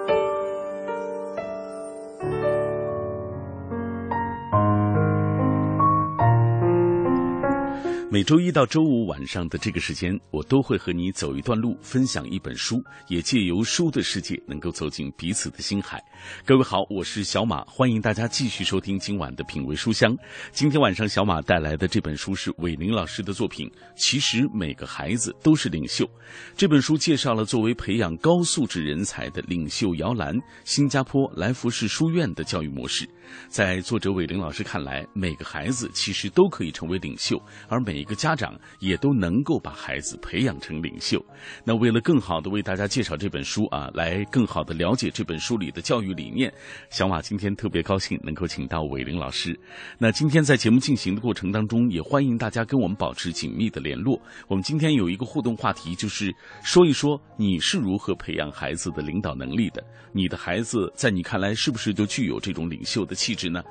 [8.12, 15.98] 每周一到周五晚上的这个时间，我都会和你走一段路，分享一本书，也借由书的世界，能够走进彼此的心海。
[16.44, 20.14] 各位好，我是小马，欢迎大家继续收听今晚的品味书香。
[20.50, 23.66] 今天晚上，小马带来的这本书是韦林老师的作品。
[23.96, 26.06] 其实每个孩子都是领袖。
[26.54, 33.08] 这本书介绍了作为培养高素质人才的领袖摇篮——新加坡来福士书院的教育模式。
[33.48, 41.24] 在作者韦玲老师看来，每个孩子其实都可以成为领袖，而每一个家长也都能够把孩子培养成领袖。
[41.64, 46.52] 那为了更好的为大家介绍这本书啊，来更好的了解这本书里的教育理念，
[46.90, 49.58] 小马今天特别高兴能够请到韦玲老师。
[49.98, 54.20] 那今天在节目进行的过程当中，也欢迎大家跟我们保持紧密的联络。
[54.48, 59.82] 我们今天有一个互动话题，就是说一说你是如何培养孩子的领导能力的？
[60.12, 63.11] 你的孩子在你看来是不是就具有这种领袖的？
[63.14, 63.62] 气质呢？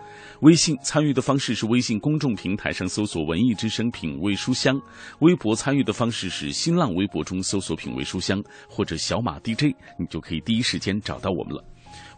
[0.42, 4.80] 微信参与的方式是微信公众平台上搜索“文艺之声品味书香”，
[5.20, 11.64] 微博参与的方式是新浪微博中搜索“品味书香”或者小马 DJ，你就可以第一时间找到我们了。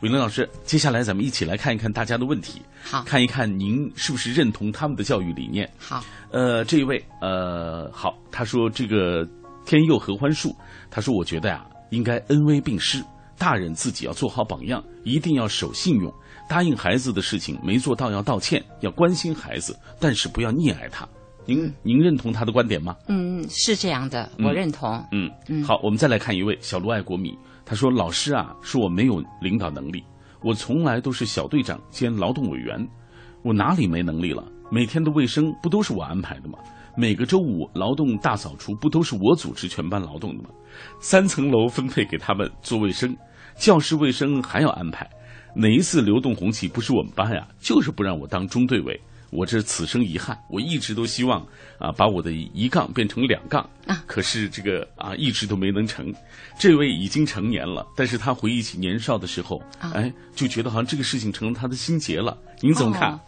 [0.02, 5.70] 伟伦老师，接下来咱们一起来看一看大家的问题，好，看一看您是不是认同他们的教育理念。
[5.78, 9.28] 好，呃，这一位，呃，好，他说这个
[9.66, 10.56] 天佑合欢树，
[10.92, 13.04] 他说我觉得呀，应该恩威并施，
[13.38, 16.14] 大人自己要做好榜样，一定要守信用。
[16.48, 21.08] 答应孩子的事情没做到要道歉，要关心孩子，但是不要溺爱他。
[21.46, 22.96] 您您认同他的观点吗？
[23.08, 25.04] 嗯，是这样的，我认同。
[25.12, 30.02] 嗯嗯，好，我们再来看一位小卢爱国米，他说：“老师啊，说我没有领导能力，
[30.42, 32.88] 我从来都是小队长兼劳动委员，
[33.44, 34.42] 我哪里没能力了？
[34.72, 36.58] 每天的卫生不都是我安排的吗？
[36.96, 40.50] 每个周五劳动大扫除不都是我组织全班劳动的吗？
[41.02, 43.14] 三层楼分配给他们做卫生，
[43.58, 45.10] 教室卫生还要安排。”
[45.56, 47.48] 哪一次流动红旗不是我们班呀？
[47.60, 50.38] 就是不让我当中队委，我这此生遗憾。
[50.50, 51.46] 我一直都希望
[51.78, 56.14] 啊，把我的一杠变成两杠啊，可是这个啊，一直都没能成。
[56.60, 62.38] 这位已经成年了，但是他回忆起年少的时候，哎，就觉得好像这个事情成了他的心结了。
[62.62, 63.12] 您怎么看？
[63.12, 63.20] 哦，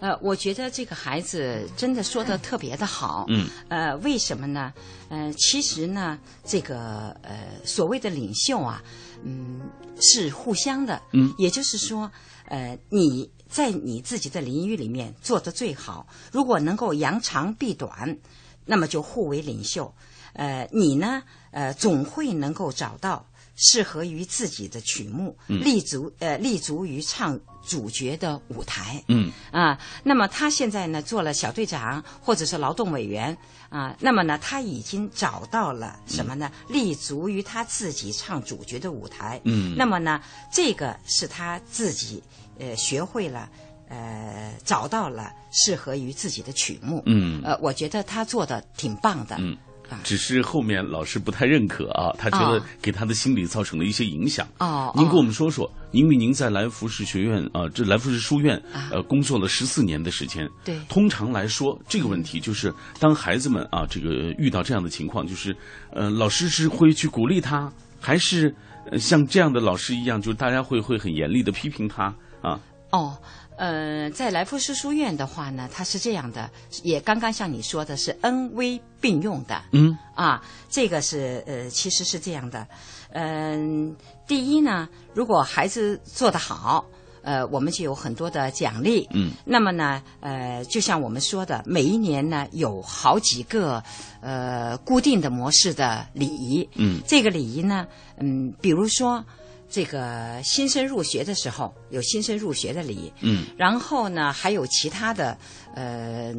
[0.00, 3.24] 呃，我觉得这个孩子真的说的特别的好。
[3.28, 4.72] 嗯，呃，为什么呢？
[5.08, 8.82] 呃，其实呢，这个呃，所谓的领袖啊。
[9.24, 9.60] 嗯，
[10.00, 11.00] 是互相的。
[11.12, 12.10] 嗯，也就是说，
[12.46, 18.16] 呃，你在你自己的领域里面做的最好，如果能够扬长避短，
[18.64, 19.92] 那么就互为领袖。
[20.34, 23.24] 呃，你呢，呃，总会能够找到。
[23.60, 29.02] 适合于自己的曲目，立足呃立足于唱主角的舞台。
[29.08, 33.36] 嗯啊，那么他现在呢做了小队长或者是劳动委员
[33.68, 36.50] 啊，那么呢他已经找到了什么呢？
[36.68, 39.40] 立足于他自己唱主角的舞台。
[39.42, 42.22] 嗯，那么呢这个是他自己
[42.60, 43.50] 呃学会了
[43.88, 47.02] 呃找到了适合于自己的曲目。
[47.06, 49.34] 嗯，呃，我觉得他做的挺棒的。
[49.40, 49.58] 嗯。
[50.04, 54.46] 只是后面老师不太认可啊，他觉得给他的心理造成了一些影响。
[54.58, 60.48] 哦，您跟我们说说，因为您在来福士学院啊，这来福士书院呃工作了十四年的时间。
[60.64, 65.56] 对，通常来说，这个问题就是当孩子们啊，这个遇到这样的情况，就是
[65.92, 68.54] 呃，老师是会去鼓励他，还是
[68.98, 72.60] 像这样的老师一样，就是大家会会很严厉的批评他啊？
[72.92, 73.16] 哦。
[73.58, 76.48] 呃，在来福士书院的话呢，它是这样的，
[76.84, 79.60] 也刚刚像你说的是恩威并用的。
[79.72, 80.40] 嗯，啊，
[80.70, 82.64] 这个是呃，其实是这样的。
[83.10, 83.96] 嗯，
[84.28, 86.86] 第一呢，如果孩子做得好，
[87.22, 89.08] 呃，我们就有很多的奖励。
[89.12, 93.82] 嗯，那么呢，呃，就像我们说的，每一年呢有好几个
[94.20, 96.68] 呃固定的模式的礼仪。
[96.76, 99.24] 嗯，这个礼仪呢，嗯，比如说。
[99.70, 105.36] 这个新生入学的时候有新生入学的礼，嗯，然后呢还有其他的，
[105.74, 106.32] 呃，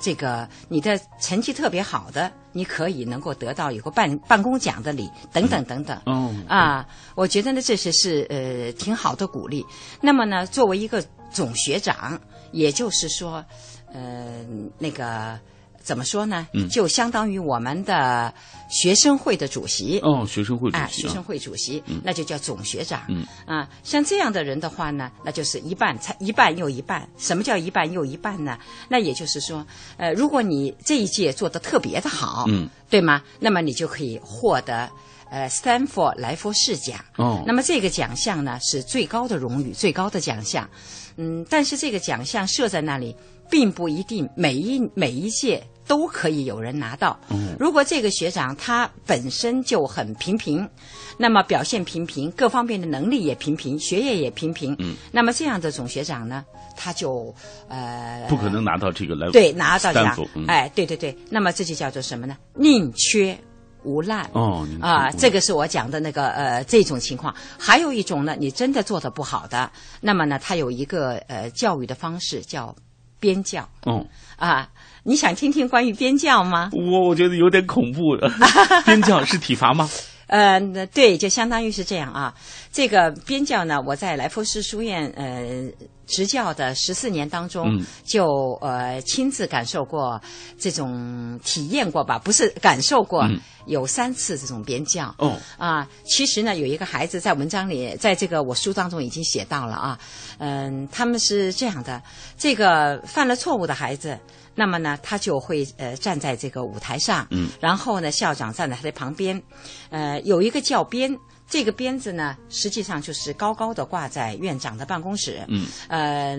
[0.00, 5.96] 这个你的成绩特别好的，你可以能够得到有个办办公奖的礼，等等等等。
[6.06, 9.64] 哦，啊，我觉得呢这些是呃挺好的鼓励。
[10.00, 13.44] 那么呢，作为一个总学长，也就是说，
[13.92, 14.44] 呃，
[14.78, 15.38] 那个。
[15.82, 16.46] 怎么说呢？
[16.54, 18.32] 嗯，就相当于我们的
[18.70, 27.08] 学生会的主席哦，学生会主席，啊，学生会主席，嗯，那就叫总学长，嗯啊，像这样的人的话呢，那就是一半，才一半又一半。
[27.18, 28.56] 什么叫一半又一半呢？
[28.88, 29.66] 那也就是说，
[29.96, 33.22] 呃，如果你这一届做的特别的好，嗯，对吗？
[33.40, 34.88] 那么你就可以获得
[35.30, 40.68] 呃 Stanford 莱佛士奖，哦，那么这个奖项呢是最高的荣誉，最高的奖项，
[41.16, 43.16] 嗯，但是这个奖项设在那里。
[43.50, 47.18] 并不一定每一每一届都可以有人拿到。
[47.30, 50.68] 嗯如果这个学长他本身就很平平，
[51.16, 56.44] 那么表现平平，各方面的能力也平平，学业也平平，嗯，那么这样的总学长呢，
[56.76, 57.32] 他就
[57.68, 60.16] 呃不可能拿到这个来对拿到奖
[60.48, 62.36] 哎，对对对，那么这就叫做什么呢？
[62.54, 63.38] 宁缺
[63.84, 64.28] 毋滥。
[64.32, 67.32] 哦，啊，说这个是我讲的那个呃这种情况。
[67.58, 69.70] 还有一种呢，你真的做的不好的，
[70.00, 72.74] 那么呢，他有一个呃教育的方式叫
[73.20, 74.04] 边教哦，
[74.36, 74.68] 啊。
[75.04, 76.70] 你想听听关于边教吗？
[76.72, 78.16] 我我觉得有点恐怖。
[78.86, 79.88] 边教是体罚吗？
[80.28, 80.60] 呃，
[80.94, 82.32] 对，就相当于是这样啊。
[82.72, 85.68] 这个边教呢，我在来福士书院呃
[86.12, 90.20] 执教的十四年当中，嗯就呃亲自感受过
[90.58, 95.14] 这种体验过吧，不是感受过，嗯有三次这种边教。
[95.18, 99.98] 哦，啊，其实呢，有一个孩子在文章里，在这个我书当中已经写到了啊，
[100.38, 102.02] 嗯，他们是这样的，
[102.36, 104.18] 这个犯了错误的孩子。
[104.54, 109.42] 那么呢，他就会呃站在这个舞台上，嗯然后呢，校长站在他的旁边，
[109.88, 111.16] 呃，有一个教鞭，
[111.52, 116.34] 这个鞭子呢，实际上就是高高的挂在院长的办公室，嗯，呃、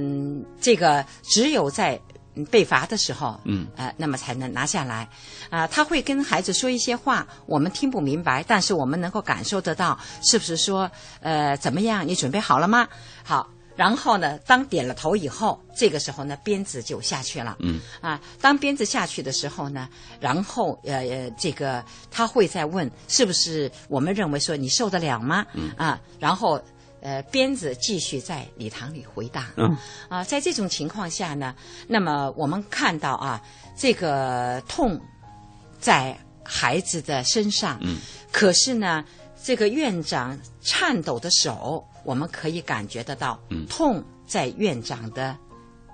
[0.59, 2.01] 这个只有在
[2.34, 5.07] 嗯被罚的时候，嗯呃，那么才能拿下来。
[5.51, 10.89] 啊、他会跟孩子说一些话，我们听不明白，但是我们能够感受得到，是不是说，
[11.22, 12.07] 呃，怎么样？
[12.07, 12.88] 你准备好了吗？
[13.24, 13.47] 好。
[13.76, 17.57] 然后呢，当点了头以后，这个时候呢，鞭子就下去了。
[17.59, 25.45] 嗯啊，当鞭子下去的时候呢，然后呃呃，这个他会再问，是不是我们认为说你受得了吗？
[25.53, 26.61] 嗯啊，然后
[27.01, 29.51] 呃，鞭子继续在礼堂里回答。
[29.57, 29.76] 嗯
[30.07, 31.55] 啊，在这种情况下呢，
[31.88, 33.41] 那么我们看到啊，
[33.76, 35.01] 这个痛
[35.80, 37.97] 在孩子的身上，嗯，
[38.32, 39.03] 可是呢，
[39.43, 43.66] 这个院长颤抖的手，我们可以感觉得到，嗯。
[43.68, 45.36] 痛在院长的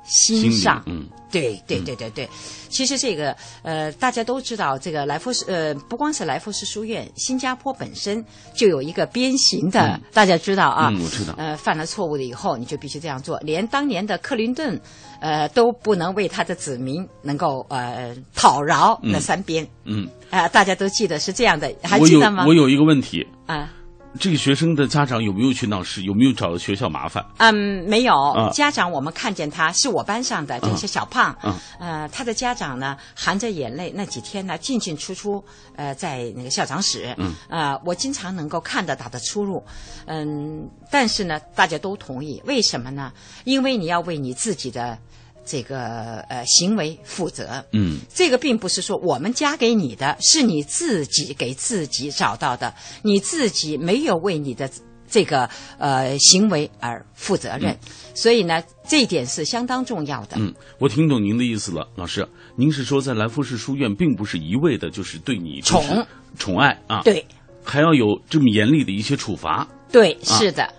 [0.03, 1.07] 心上，嗯。
[1.32, 2.28] 对对对对对，
[2.70, 10.01] 其实这个呃，大家都知道，这个来福士呃，不光是来福士书院，新加坡本身就有一个鞭刑的，嗯。
[10.12, 11.36] 大家知道啊，嗯我知道。
[11.38, 14.82] 呃，犯了错误了以后，你就必须这样做，连当年的克林顿，
[15.22, 19.22] 呃，都不能为他的子民能够呃讨饶那嗯。
[19.22, 22.43] 三鞭，嗯，啊、大家都记得是这样的，还记得吗？
[22.47, 23.72] 我有一个问题，啊。
[24.18, 26.01] 这个学生的家长有没有去闹事？
[26.01, 27.24] 有没有找学校麻烦？
[27.38, 28.14] 嗯，没有。
[28.32, 31.36] 啊家长我们看见他是我班上的，这些小胖。
[31.43, 35.43] 嗯呃，他的家长呢，含着眼泪，那几天呢，进进出出，
[35.76, 37.14] 呃，在那个校长室。
[37.18, 39.64] 嗯呃，我经常能够看到他的出入。
[40.05, 43.14] 嗯，但是呢，大家都同意，为什么呢？
[43.43, 44.97] 因为你要为你自己的
[45.46, 47.64] 这个呃行为负责。
[47.72, 52.74] 嗯这个并不是说我们加给你的，是你自己给自己找到的，
[53.04, 54.70] 你自己没有为你的
[55.10, 57.76] 这个呃行为而负责任，
[58.14, 60.38] 所以呢，这一点是相当重要的。
[60.38, 66.06] 嗯，我听懂您的意思了，老师，您是说在来福士书院，并不是一味的就是对你是宠
[66.38, 67.26] 宠爱啊，对，
[67.64, 69.68] 还要有这么严厉的一些处罚。
[69.92, 70.72] 对，啊是的。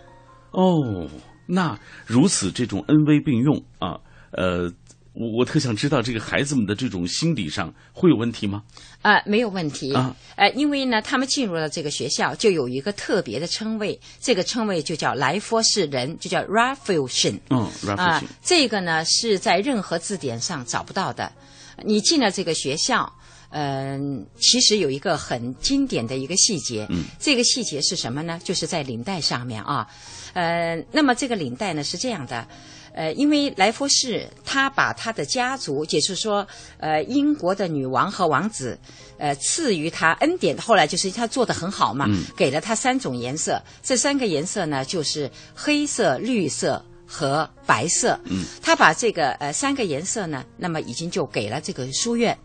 [0.52, 1.08] 哦，
[1.46, 3.98] 那如此这种恩威并用啊，
[4.30, 4.72] 呃，
[5.12, 8.62] 我我特想知道这个孩子们的这种心理上会有问题吗？
[9.02, 9.92] 呃，没有问题。
[9.92, 17.40] 啊呃，因为呢，他们进入了这个学校，就有一个特别的称谓，这个称谓就叫来佛士人，就叫 Raphaelson。
[17.50, 21.32] 嗯啊、，Raphaelson 这个呢是在任何字典上找不到的。
[21.82, 23.12] 你进了这个学校，
[23.50, 28.40] 嗯、其实有一个很经典的一个细节，嗯这个细节是什么呢？
[28.44, 29.88] 就是在领带上面啊，
[30.34, 32.46] 呃，那么这个领带呢是这样的。
[32.92, 36.46] 呃，因为莱佛士他把他的家族，也就是说，
[36.78, 38.78] 呃，英国的女王和王子，
[39.18, 48.18] 呃，赐予他恩典，后来就是他做的很好嘛，嗯给了他三种颜色，这三个颜色呢就是黑色、绿色和白色。
[48.24, 52.36] 嗯，他把这个呃三个颜色呢，那么已经就给了这个书院。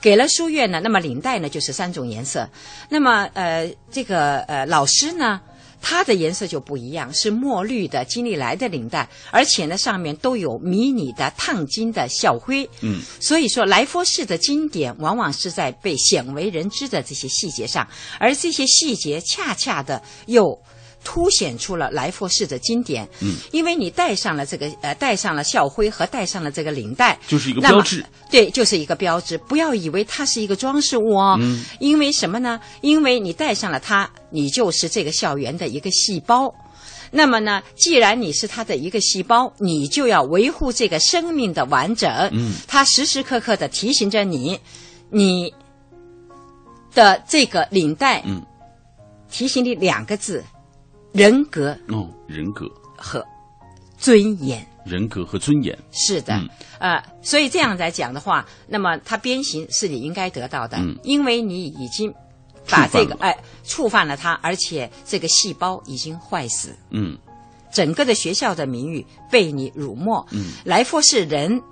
[0.00, 2.46] 给了书院呢，那么领带呢就是三种颜色，
[2.90, 5.40] 那么呃这个呃老师呢，
[5.86, 12.66] 它的颜色就不一样，是墨绿的金利来的领带，而且呢上面都有迷你的烫金的校徽。
[12.80, 17.86] 嗯所以说，来佛士的经典往往是在被鲜为人知的这些细节上，
[18.18, 20.58] 而这些细节恰恰的又
[21.04, 23.08] 凸显出了来福士的经典。
[23.20, 28.04] 嗯，因为你戴上了这个呃，戴上了校徽和戴上了这个领带，就是一个标志。
[28.30, 29.38] 对，就是一个标志。
[29.38, 32.58] 不要以为它是一个装饰物哦，嗯因为什么呢？
[32.80, 36.52] 因为你戴上了它，你就是这个校园的一个细胞。
[37.10, 42.10] 那么呢，既然你是它的一个细胞，你就要维护这个生命的完整。
[42.32, 44.58] 嗯它时时刻刻的提醒着你，
[45.10, 45.54] 你
[46.92, 48.42] 的这个领带，嗯，
[49.30, 50.42] 提醒你两个字：
[51.14, 52.66] 人格哦，人格。
[52.96, 53.24] 和
[53.96, 54.66] 尊严。
[54.84, 55.78] 人格和尊严。
[55.92, 56.48] 是的，嗯
[56.80, 62.12] 呃，所以这样来讲的话，那么他鞭刑是你应该得到的，嗯因为你已经
[62.68, 67.16] 把这个哎触犯了他，而且这个细胞已经坏死，嗯
[67.72, 70.26] 整个的学校的名誉被你辱没。
[70.32, 71.62] 嗯来福士人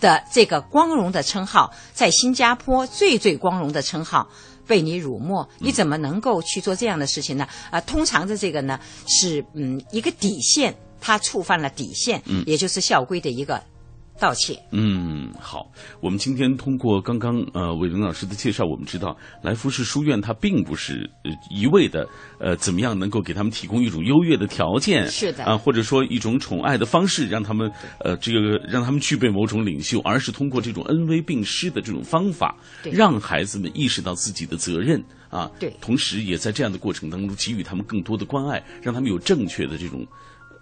[0.00, 4.28] 的这个光荣的称号，在新加坡最最光荣的称号。
[4.72, 7.46] 被你辱没，嗯你怎么能够去做这样的事情呢？
[7.70, 13.62] 啊、通常的这个呢是嗯一个底线，他触犯了底线，嗯也就是校规的一个
[14.22, 14.56] 盗窃。
[14.70, 15.68] 嗯，好，
[16.00, 22.08] 我们今天通过刚刚呃伟林老师的介绍，我们知道来福士书院它并不是呃一味的
[22.38, 25.42] 呃怎么样能够给他们提供一种优越的条件，是的。
[25.44, 27.68] 啊、或者说一种宠爱的方式，让他们
[27.98, 32.54] 呃这个让他们具备某种领袖，而是通过这种恩威并施的这种方法，
[32.84, 35.74] 让孩子们意识到自己的责任啊，对。
[35.80, 40.06] 同时也在这样的过程当中给予他们更多的关爱，让他们有正确的这种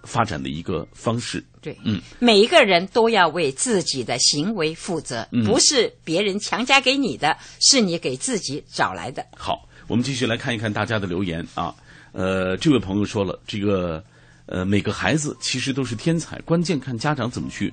[0.03, 1.44] 发展的一个方式。
[1.61, 9.24] 对，嗯，每一个人都要为自己的行为负责，嗯不是别人强加给你的，是你给自己找来的。
[9.36, 11.74] 好，我们继续来看一看大家的留言啊。
[12.12, 14.03] 呃，这位朋友说了，这个
[14.46, 17.72] 呃，每个孩子其实都是天才，关键看家长怎么去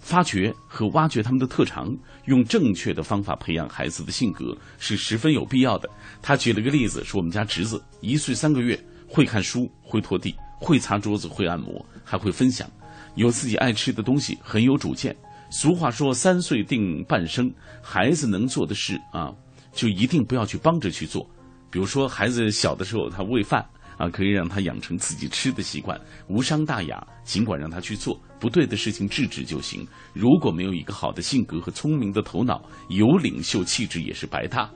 [0.00, 5.88] 发掘和挖掘他们的特长，用正确的方法培养孩子的性格是十分有必要的。
[6.22, 12.68] 他举了个例子，说我们家侄子一岁三个月，会看书，会拖地，会擦桌子，会按摩，还会分享，
[13.14, 15.14] 有自己爱吃的东西，很有主见。
[15.50, 19.32] 俗话说“三岁定半生”，孩子能做的事啊，
[19.72, 21.28] 就一定不要去帮着去做。
[21.70, 23.64] 比如说，孩子小的时候他喂饭
[23.96, 27.06] 啊，可以让他养成自己吃的习惯，无伤大雅。
[27.24, 29.86] 尽管让他去做不对的事情，制止就行。
[30.12, 34.70] 如果没有一个好的性格和聪明的头脑，有领袖气质也是白搭。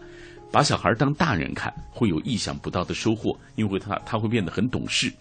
[0.52, 5.12] 把小孩当大人看，会有意想不到的收获，因为他他会变得很懂事。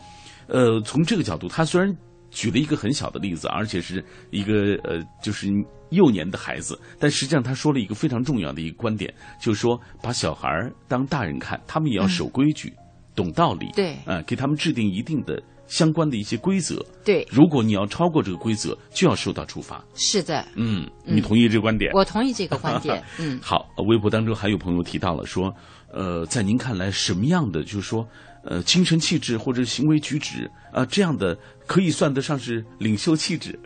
[0.49, 1.95] 呃，从这个角度，他虽然
[2.31, 5.47] 举了一个很小的例子，而且是一个呃，就是
[5.91, 12.73] 幼年的孩子，但实际上他说了一个非常重要的一个观点，就是说把小孩儿当大人看，他们也要守规矩、
[13.15, 16.85] 懂道理，对呃，给他们制定一定的相关的一些规则。
[17.03, 19.83] 对如果你要超过这个规则，就要受到处罚。
[19.95, 21.91] 是的，嗯，嗯你同意这个观点？
[21.93, 23.03] 我同意这个观点。
[23.17, 25.51] 嗯，好，呃微博当中还有朋友提到了说，
[25.91, 28.07] 呃，在您看来，什么样的就是说，
[28.43, 33.57] 呃，精神气质或者行为举止啊、这样的可以算得上是领袖气质？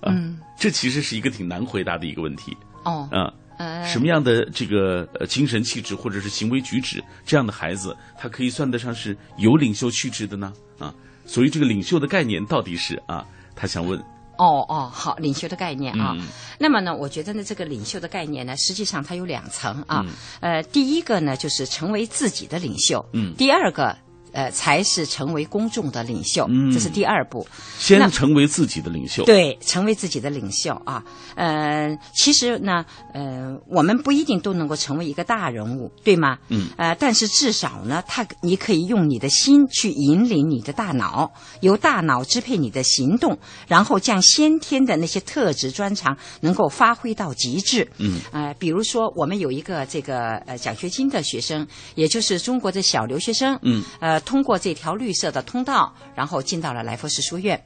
[0.00, 2.56] 啊、嗯，这其实是一个挺难回答的一个问题。
[2.84, 10.52] 哦，啊、呃，什么样的这个呃精神气质或者是行为举止，这样的孩子，他可以算得上是有领袖气质的呢？
[10.78, 10.92] 啊，
[11.24, 13.24] 所以这个领袖的概念到底是啊？
[13.54, 13.98] 他想问，
[14.38, 16.14] 哦哦，好，领袖的概念啊。
[16.18, 16.26] 嗯
[16.58, 20.04] 那么呢，我觉得呢，这个领袖的概念呢，实际上它有两层啊。
[20.06, 23.04] 嗯呃，第一个呢，就是成为自己的领袖。
[23.12, 23.96] 嗯第二个。
[24.32, 27.46] 呃，才是成为公众的领袖，嗯这是第二步。
[27.78, 29.24] 先成为自己的领袖。
[29.24, 31.02] 对，成为自己的领袖啊。
[31.36, 36.38] 呃，其实呢，呃，我们不一定都能够成为一个大人物，对吗？
[36.48, 36.68] 嗯。
[36.76, 47.90] 呃，但是至少呢，他你可以用你的心去引领你的大脑，由大脑支配你的行动，然后将先天的那些特质专长能够发挥到极致。
[47.98, 48.20] 嗯。
[48.32, 53.58] 呃，比如说，我们有一个这个呃奖学金的学生，也就是中国的小留学生。
[53.62, 53.82] 嗯。
[54.00, 57.62] 呃，通过这条绿色的通道，然后进到了来佛士书院。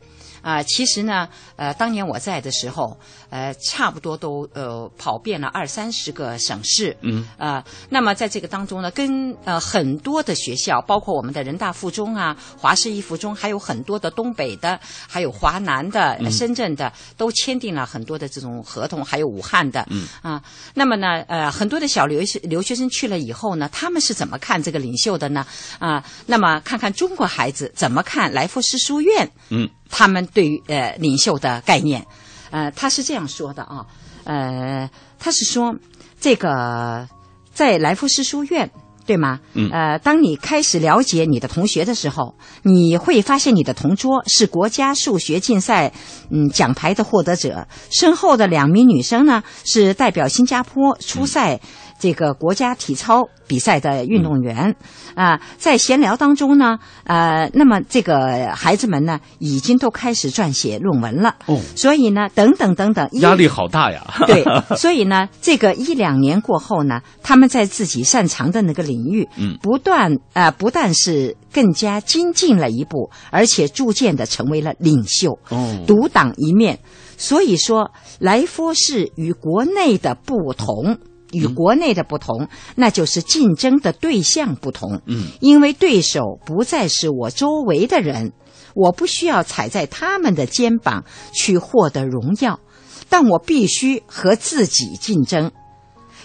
[0.46, 2.96] 啊、其实呢，呃，当年我在的时候，
[3.30, 14.78] 呃，差不多都呃跑遍了二三十个省市，嗯，啊、那么在这个当中呢，跟呃很多的学校，包括我们的人大附中啊、华师一附中，还有很多的东北的，
[15.08, 20.06] 还有华南的、深圳的，都签订了很多的这种合同，还有武汉的，嗯。
[20.22, 20.40] 啊，
[20.74, 25.44] 那么呢，呃，很多的小留学留学生去了以后呢，他们是怎么看这个领袖的呢？
[25.80, 32.06] 啊，那么看看中国孩子怎么看来福士书院，嗯，他们对于呃领袖的概念，
[32.50, 33.86] 呃，他是这样说的啊，
[34.24, 35.74] 呃，他是说
[36.20, 37.08] 这个
[37.52, 38.70] 在莱福士书院。
[39.06, 39.38] 对吗？
[39.54, 42.34] 嗯呃，当你开始了解你的同学的时候，
[42.64, 45.92] 你会发现你的同桌是国家数学竞赛
[46.28, 51.60] 嗯奖牌的获得者，身后的两名女生呢是代表新加坡出赛
[51.98, 54.74] 这个国家体操比赛的运动员
[55.14, 64.04] 啊、在闲聊当中呢，呃，那么这个孩子们呢已经都开始撰写论文了，哦，所以呢，等等等等，压力好大呀。
[64.26, 64.44] 对，
[64.76, 76.78] 所以呢，这个一两年过后呢，他们在自己擅长的那个领域，嗯不断呃，不但是更加精进了一步，而且逐渐的成为了领袖，哦独当一面。
[77.16, 80.98] 所以说，来佛士与国内的不同。
[81.32, 85.02] 与国内的不同，那就是竞争的对象不同。
[85.06, 88.32] 嗯，因为对手不再是我周围的人，
[88.74, 91.04] 我不需要踩在他们的肩膀
[91.34, 92.60] 去获得荣耀，
[93.08, 95.50] 但我必须和自己竞争，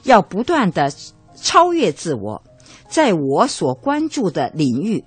[0.03, 0.91] 要不断的
[1.35, 2.43] 超越自我，
[2.87, 5.03] 在我所关注的领域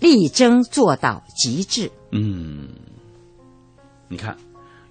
[0.00, 1.90] 力争做到极致。
[2.12, 2.68] 嗯，
[4.08, 4.36] 你看，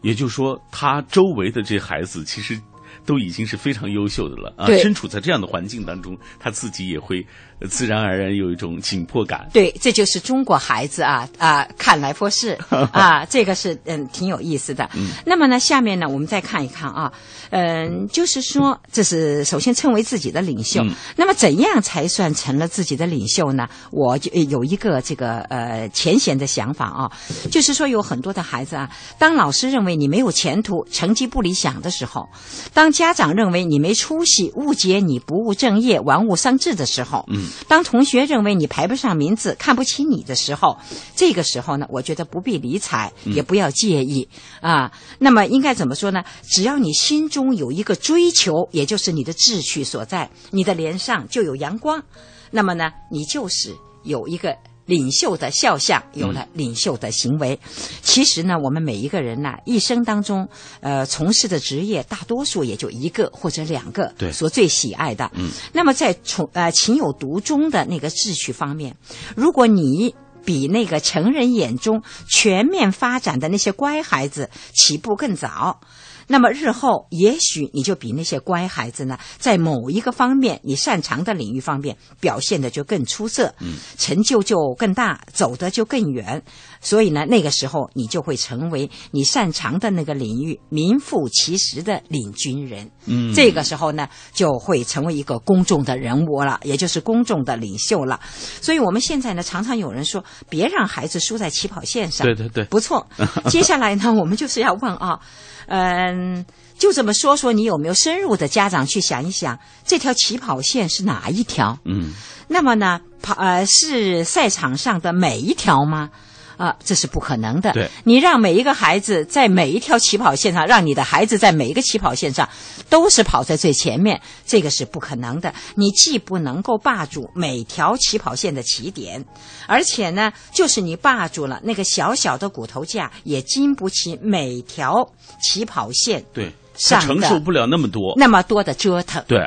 [0.02, 2.60] 也就是说，他周围的这孩子其实
[3.06, 4.66] 都已经是非常优秀的了啊。
[4.78, 9.48] 身处在这样的环境当中，他自己也会呃自然而然有一种紧迫感。
[9.54, 12.58] 对，这就是中国孩子啊啊，看来佛是
[12.92, 14.90] 啊，这个是嗯挺有意思的。
[14.96, 17.12] 嗯那么呢，下面呢，我们再看一看啊，
[17.52, 20.82] 嗯，就是说，这是首先称为自己的领袖。
[20.84, 23.68] 嗯那么怎样才算成了自己的领袖呢？
[23.92, 27.12] 我就呃有一个这个呃浅显的想法啊，
[27.50, 32.28] 就是说有很多的孩子啊，当老师认为你没有前途、成绩不理想的时候，
[32.74, 40.78] 当家长认为你没出息、误解你不务正业、玩物丧志的时候，嗯，当同学认为你排不上名字、看不起你的时候，
[41.16, 44.28] 这个时候呢，我觉得不必理睬，嗯也不要介意
[44.62, 44.92] 啊。
[45.20, 46.24] 那么应该怎么说呢？
[46.44, 52.04] 只要你心中有一个追求，也就是你的志趣所在，你的脸上就有阳光，
[52.52, 54.56] 那么呢，你就是有一个。
[54.86, 57.60] 领袖的肖像有了领袖的行为，
[58.02, 60.48] 其实呢，我们每一个人呐，一生当中，
[60.80, 65.32] 呃，从事的职业大多数也就一个或者两个，对所最喜爱的。
[65.34, 68.96] 嗯，那么在从呃情有独钟的那个志趣方面，
[69.36, 70.14] 如果你
[70.46, 75.80] 比那个成人眼中全面发展的那些乖孩子起步更早。
[76.28, 86.42] 那么日后，也许你就比那些乖孩子呢，在某一个方面你擅长的领域方面表现的就更出色，嗯，成就就更大，走得就更远。
[86.82, 92.92] 所以呢，那个时候你就会成为你擅长的那个领域名副其实的领军人。
[93.06, 98.20] 嗯这个时候呢，就会成为一个公众的人物了，也就是公众的领袖了。
[98.62, 102.26] 所以我们现在呢，常常有人说，别让孩子输在起跑线上。
[102.26, 103.08] 对对对不错。
[103.50, 105.20] 接下来呢，我们就是要问啊，
[105.68, 106.46] 嗯，
[106.78, 111.78] 就这么说说，你有没有深入的家长去想一想，这条起跑线是哪一条？
[111.86, 112.14] 嗯
[112.48, 116.10] 那么呢，跑呃是赛场上的每一条吗？
[116.58, 117.72] 啊、这是不可能的。
[117.74, 122.48] 对你让每一个孩子在每一条起跑线上，让你的孩子在每一个起跑线上
[122.90, 125.54] 都是跑在最前面，这个是不可能的。
[125.76, 129.24] 你既不能够霸住每条起跑线的起点，
[129.68, 135.08] 而且呢，就是你霸住了那个小小的骨头架，也经不起每条
[135.42, 136.52] 起跑线对，
[136.90, 138.14] 他承受不了那么多。
[138.18, 139.24] 那么多的折腾。
[139.28, 139.40] 对，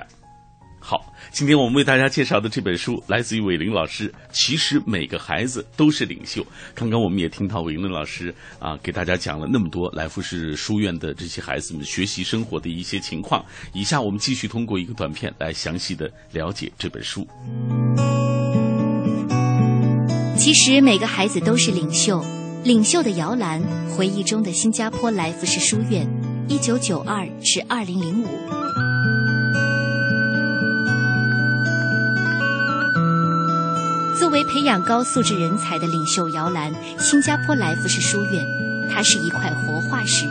[0.91, 4.11] 好，今天我们为大家介绍的这本书来自于伟林老师。
[4.33, 6.43] 其实每个孩子都是领袖。
[6.75, 13.45] 刚刚我们也听到伟林老师啊，给大家讲了那么多来福士书院的这些孩子们学习生活的一些情况。
[13.75, 17.29] 以下我们继续通过一个短片来详细的了解这本书。
[20.39, 22.25] 其实每个孩子都是领袖，
[22.65, 26.09] 领袖的摇篮，回忆中的新加坡来福士书院，
[26.49, 28.88] 一九九二至二零零五。
[34.19, 38.45] 作为培养高素质人才的领袖摇篮，新加坡来福士书院，
[38.91, 40.27] 它是一块活化石，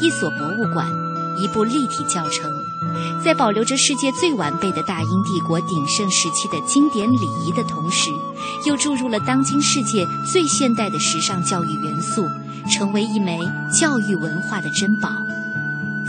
[0.00, 0.90] 一所博物馆，
[1.38, 2.52] 一部立体教程，
[3.22, 8.10] 在保留着世界最完备的大英帝国鼎盛时期的经典礼仪的同时，
[8.66, 12.26] 又注入了当今世界最现代的时尚教育元素，
[12.68, 13.38] 成为一枚
[13.80, 15.10] 教育文化的珍宝。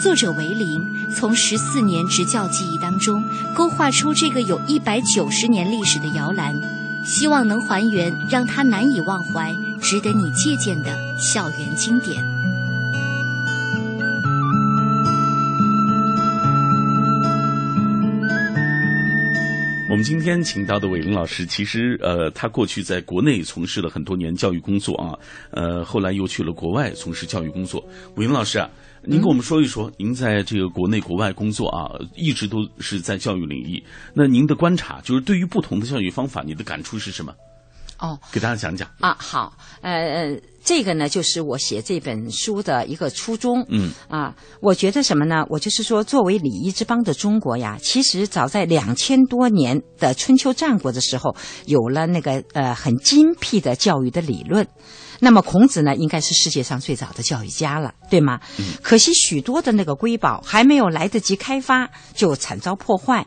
[0.01, 3.23] 作者维林从十四年执教记忆当中
[3.53, 6.59] 勾画出这个有一百九十年历史的摇篮，
[7.06, 12.24] 希望能还原让他难以忘怀、值得你借鉴的校园经典。
[19.91, 25.18] 我们今天请到的伟林老师，其实呃，他过去在国内从事了很多年教育工作啊，
[25.50, 27.84] 呃，后来又去了国外从事教育工作。
[28.16, 28.70] 伟林老师啊，
[29.06, 33.84] 您跟我们说一说，您在这个国内国外工作啊，一直都是在教育领域。
[34.14, 37.34] 那您的观察，就是对于不同的教育方法，你的感触是什么？
[38.00, 38.89] 哦，给大家讲讲。
[39.00, 40.34] 啊，好，呃，
[40.64, 43.66] 这个呢，就是我写这本书的一个初衷。
[43.68, 45.43] 嗯啊，我觉得什么呢？
[45.50, 51.36] 我就是说，作为礼仪之邦的中国呀，其实早在两千多年的春秋战国的时候，
[51.66, 54.66] 有了那个呃很精辟的教育的理论。
[55.20, 58.39] 那么孔子呢，应该是世界上最早的教育家了，对吗？
[58.82, 63.26] 可惜许多的那个瑰宝还没有来得及开发，就惨遭破坏，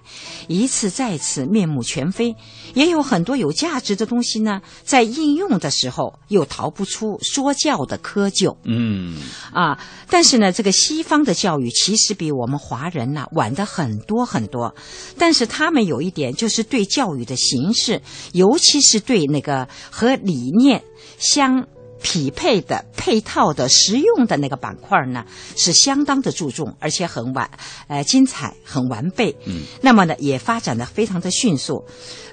[0.48, 2.34] 一次再次面目全非。
[2.74, 8.56] 也有很多有价值的东西呢，在应用的时候又逃不出说教的窠臼。
[8.64, 9.18] 嗯
[9.52, 9.78] 啊，
[10.08, 14.74] 但是呢，这个西方的教育其实比我们华人呐、晚的很多很多。
[15.18, 18.00] 但是他们有一点，就是对教育的形式，
[18.32, 20.82] 尤其是对那个和理念
[21.18, 21.66] 相
[22.02, 25.24] 匹配的、配套的、实用的那个板块呢，
[25.56, 27.48] 是相当的注重，而且很完，
[27.86, 29.34] 呃，精彩、很完备。
[29.46, 31.84] 嗯，那么呢，也发展的非常的迅速。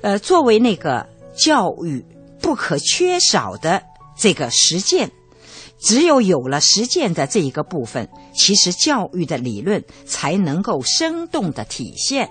[0.01, 1.07] 呃，作为那个
[1.37, 2.03] 教育
[2.41, 3.83] 不可缺少的
[4.17, 5.11] 这个实践。
[5.81, 12.29] 只有有了实践的这一个部分，其实教育的理论才能够生动的体现，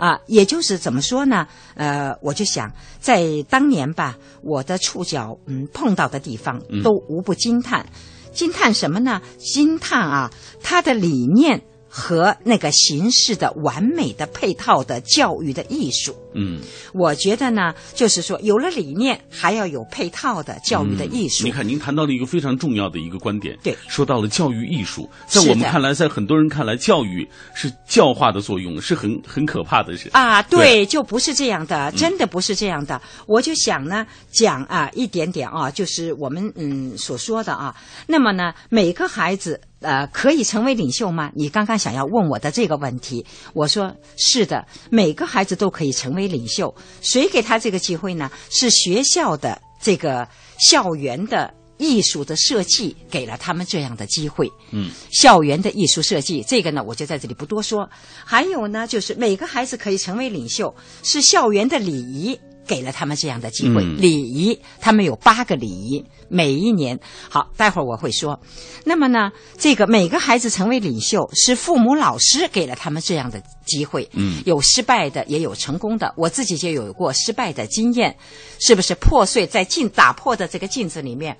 [0.00, 1.46] 啊，也就是怎么说呢？
[1.74, 7.86] 呃，我就想在当年吧，我的触角嗯碰到的地方嗯都无不惊叹，
[8.32, 9.20] 惊叹什么呢？
[9.38, 10.30] 惊叹啊，
[10.62, 16.16] 他的理念和那个形式的完美的配套的教育的艺术。
[16.34, 16.60] 嗯，
[16.94, 21.44] 我觉得呢，就是说有了理念，还要有配套的教育的艺术。
[21.44, 33.00] 嗯你看，您谈到了一个非常重要的一个观点，对，说到了教育艺术，在我们看来，在很多人看来，教育是教化的作用，是很很可怕的事啊，对对，就不是这样的，真的不是这样的。
[33.26, 37.74] 我就想呢，讲啊一点点啊，就是我们嗯所说的啊。
[38.06, 41.30] 那么呢，每个孩子呃可以成为领袖吗？
[41.34, 43.24] 你刚刚想要问我的这个问题，
[43.54, 46.74] 我说是的，每个孩子都可以成为领袖。
[47.02, 48.30] 谁给他这个机会呢？
[48.50, 50.26] 是学校的这个
[50.58, 54.50] 校园的艺术的设计给了他们这样的机会。
[54.70, 57.88] 嗯，校园的艺术设计，这个呢，我就在这里不多说。
[58.24, 62.38] 还有呢，就是每个孩子可以成为领袖，是校园的礼仪
[62.70, 63.82] 给了他们这样的机会。
[63.82, 66.96] 嗯礼仪，他们有八个礼仪，每一年。
[67.28, 68.38] 好，待会儿我会说。
[68.84, 74.08] 那么呢，这个每个孩子成为领袖，是父母、老师给了他们这样的机会。
[74.12, 76.14] 嗯有失败的，也有成功的。
[76.16, 78.16] 我自己就有过失败的经验，
[78.60, 81.36] 是不是破碎在镜打破的这个镜子里面，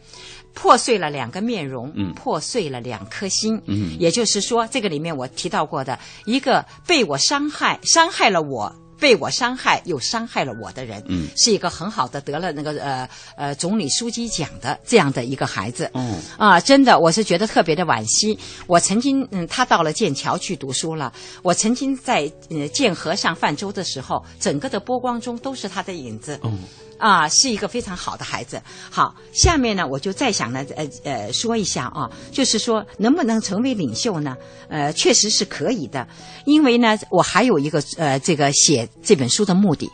[0.53, 3.61] 破碎了两个面容，嗯破碎了两颗心。
[3.67, 8.75] 嗯也就是说，这个里面我提到过的一个被我伤害、伤害了我。
[9.01, 18.39] 被我伤害又伤害了我的人，嗯是一个很好的得了那个呃呃总理书记奖的这样的一个孩子，嗯啊，真的，我是觉得特别的惋惜。
[18.67, 21.13] 我曾经，嗯，他到了剑桥去读书了。
[21.43, 26.39] 我曾经在呃剑河上泛舟的时候，整个的波光中都是他的影子。
[26.43, 26.53] 哦，
[27.01, 28.63] 啊，是一个非常好的孩子。
[28.91, 34.37] 好，下面呢，我就再想呢，呃呃，说一下啊，就是说能不能成为领袖呢？
[34.69, 36.07] 呃，确实是可以的，
[36.45, 39.91] 因为呢，我还有一个呃，这个写这本书的目的。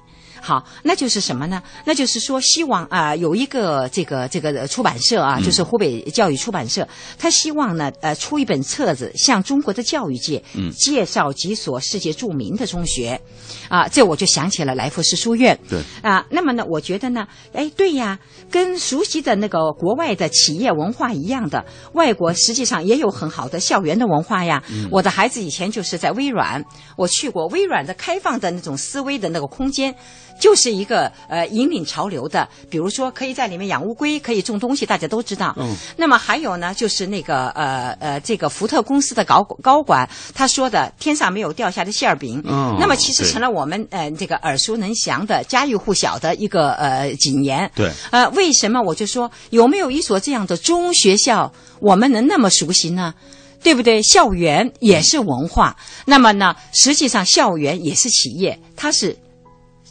[0.46, 1.60] 好，那就是什么呢？
[1.84, 6.86] 那就是说，希望啊、有一个这个这个出版社啊，嗯就是湖北教育出版社，
[7.18, 13.20] 他希望呢，呃，出一本册子，向中国的教育界嗯介绍几所世界著名的中学，
[13.68, 15.58] 啊，这我就想起了来福士书院。
[15.68, 18.16] 对啊，那么呢，我觉得呢，哎，对呀，
[18.48, 24.62] 跟熟悉的那个国外的企业文化一样的，外国实际上也有很好的校园的文化呀。
[24.70, 26.64] 嗯我的孩子以前就是在微软，
[26.96, 29.92] 我去过微软的开放的那种思维的那个空间。
[30.40, 35.54] 就是一个呃引领潮流的，比如说可以在里面养乌龟，可以种东西，大家都知道。
[35.58, 35.74] 嗯。
[35.96, 47.70] 那么还有呢，就是那个呃呃，这个福特公司的高高管他说的“天上没有掉下的馅儿饼”，嗯那么其实成了我们呃这个耳熟能详的家喻户晓的一个呃谨言。
[47.74, 53.14] 对呃，为什么我就说有没有一所这样的中学校，我们能那么熟悉呢？
[53.62, 54.00] 对不对？
[54.02, 59.16] 校园也是文化，那么呢，实际上校园也是企业，它是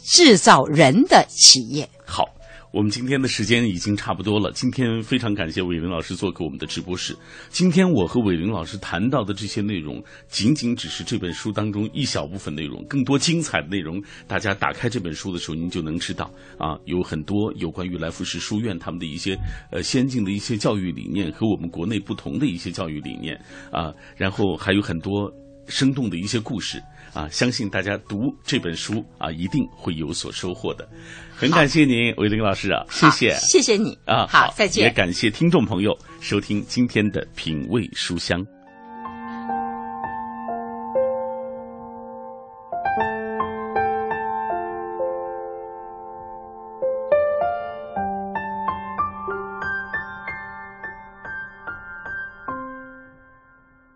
[0.06, 1.88] 制造人的企业。
[2.04, 2.24] 好，
[2.72, 4.52] 我们今天的时间已经差不多了。
[4.52, 7.12] 今天非常感谢伟林老师做客我们的直播室。
[7.50, 19.36] 今天我和伟林老师谈到的这些内容，仅仅只是这本书当中一小部分内容，更多精彩的内容，大家打开这本书的时候，您就能知道啊，有很多有关于来福士书院他们的一些
[19.72, 23.36] 呃先进的一些教育理念和我们国内不同的一些教育理念
[23.72, 25.28] 啊，然后还有很多
[25.66, 26.80] 生动的一些故事。
[27.16, 30.86] 啊，相信大家读这本书啊，一定会有所收获的。
[31.34, 38.44] 很感谢您，韦林老师啊，谢谢，谢谢你啊，好再见也感谢听众朋友收听今天的品味书香。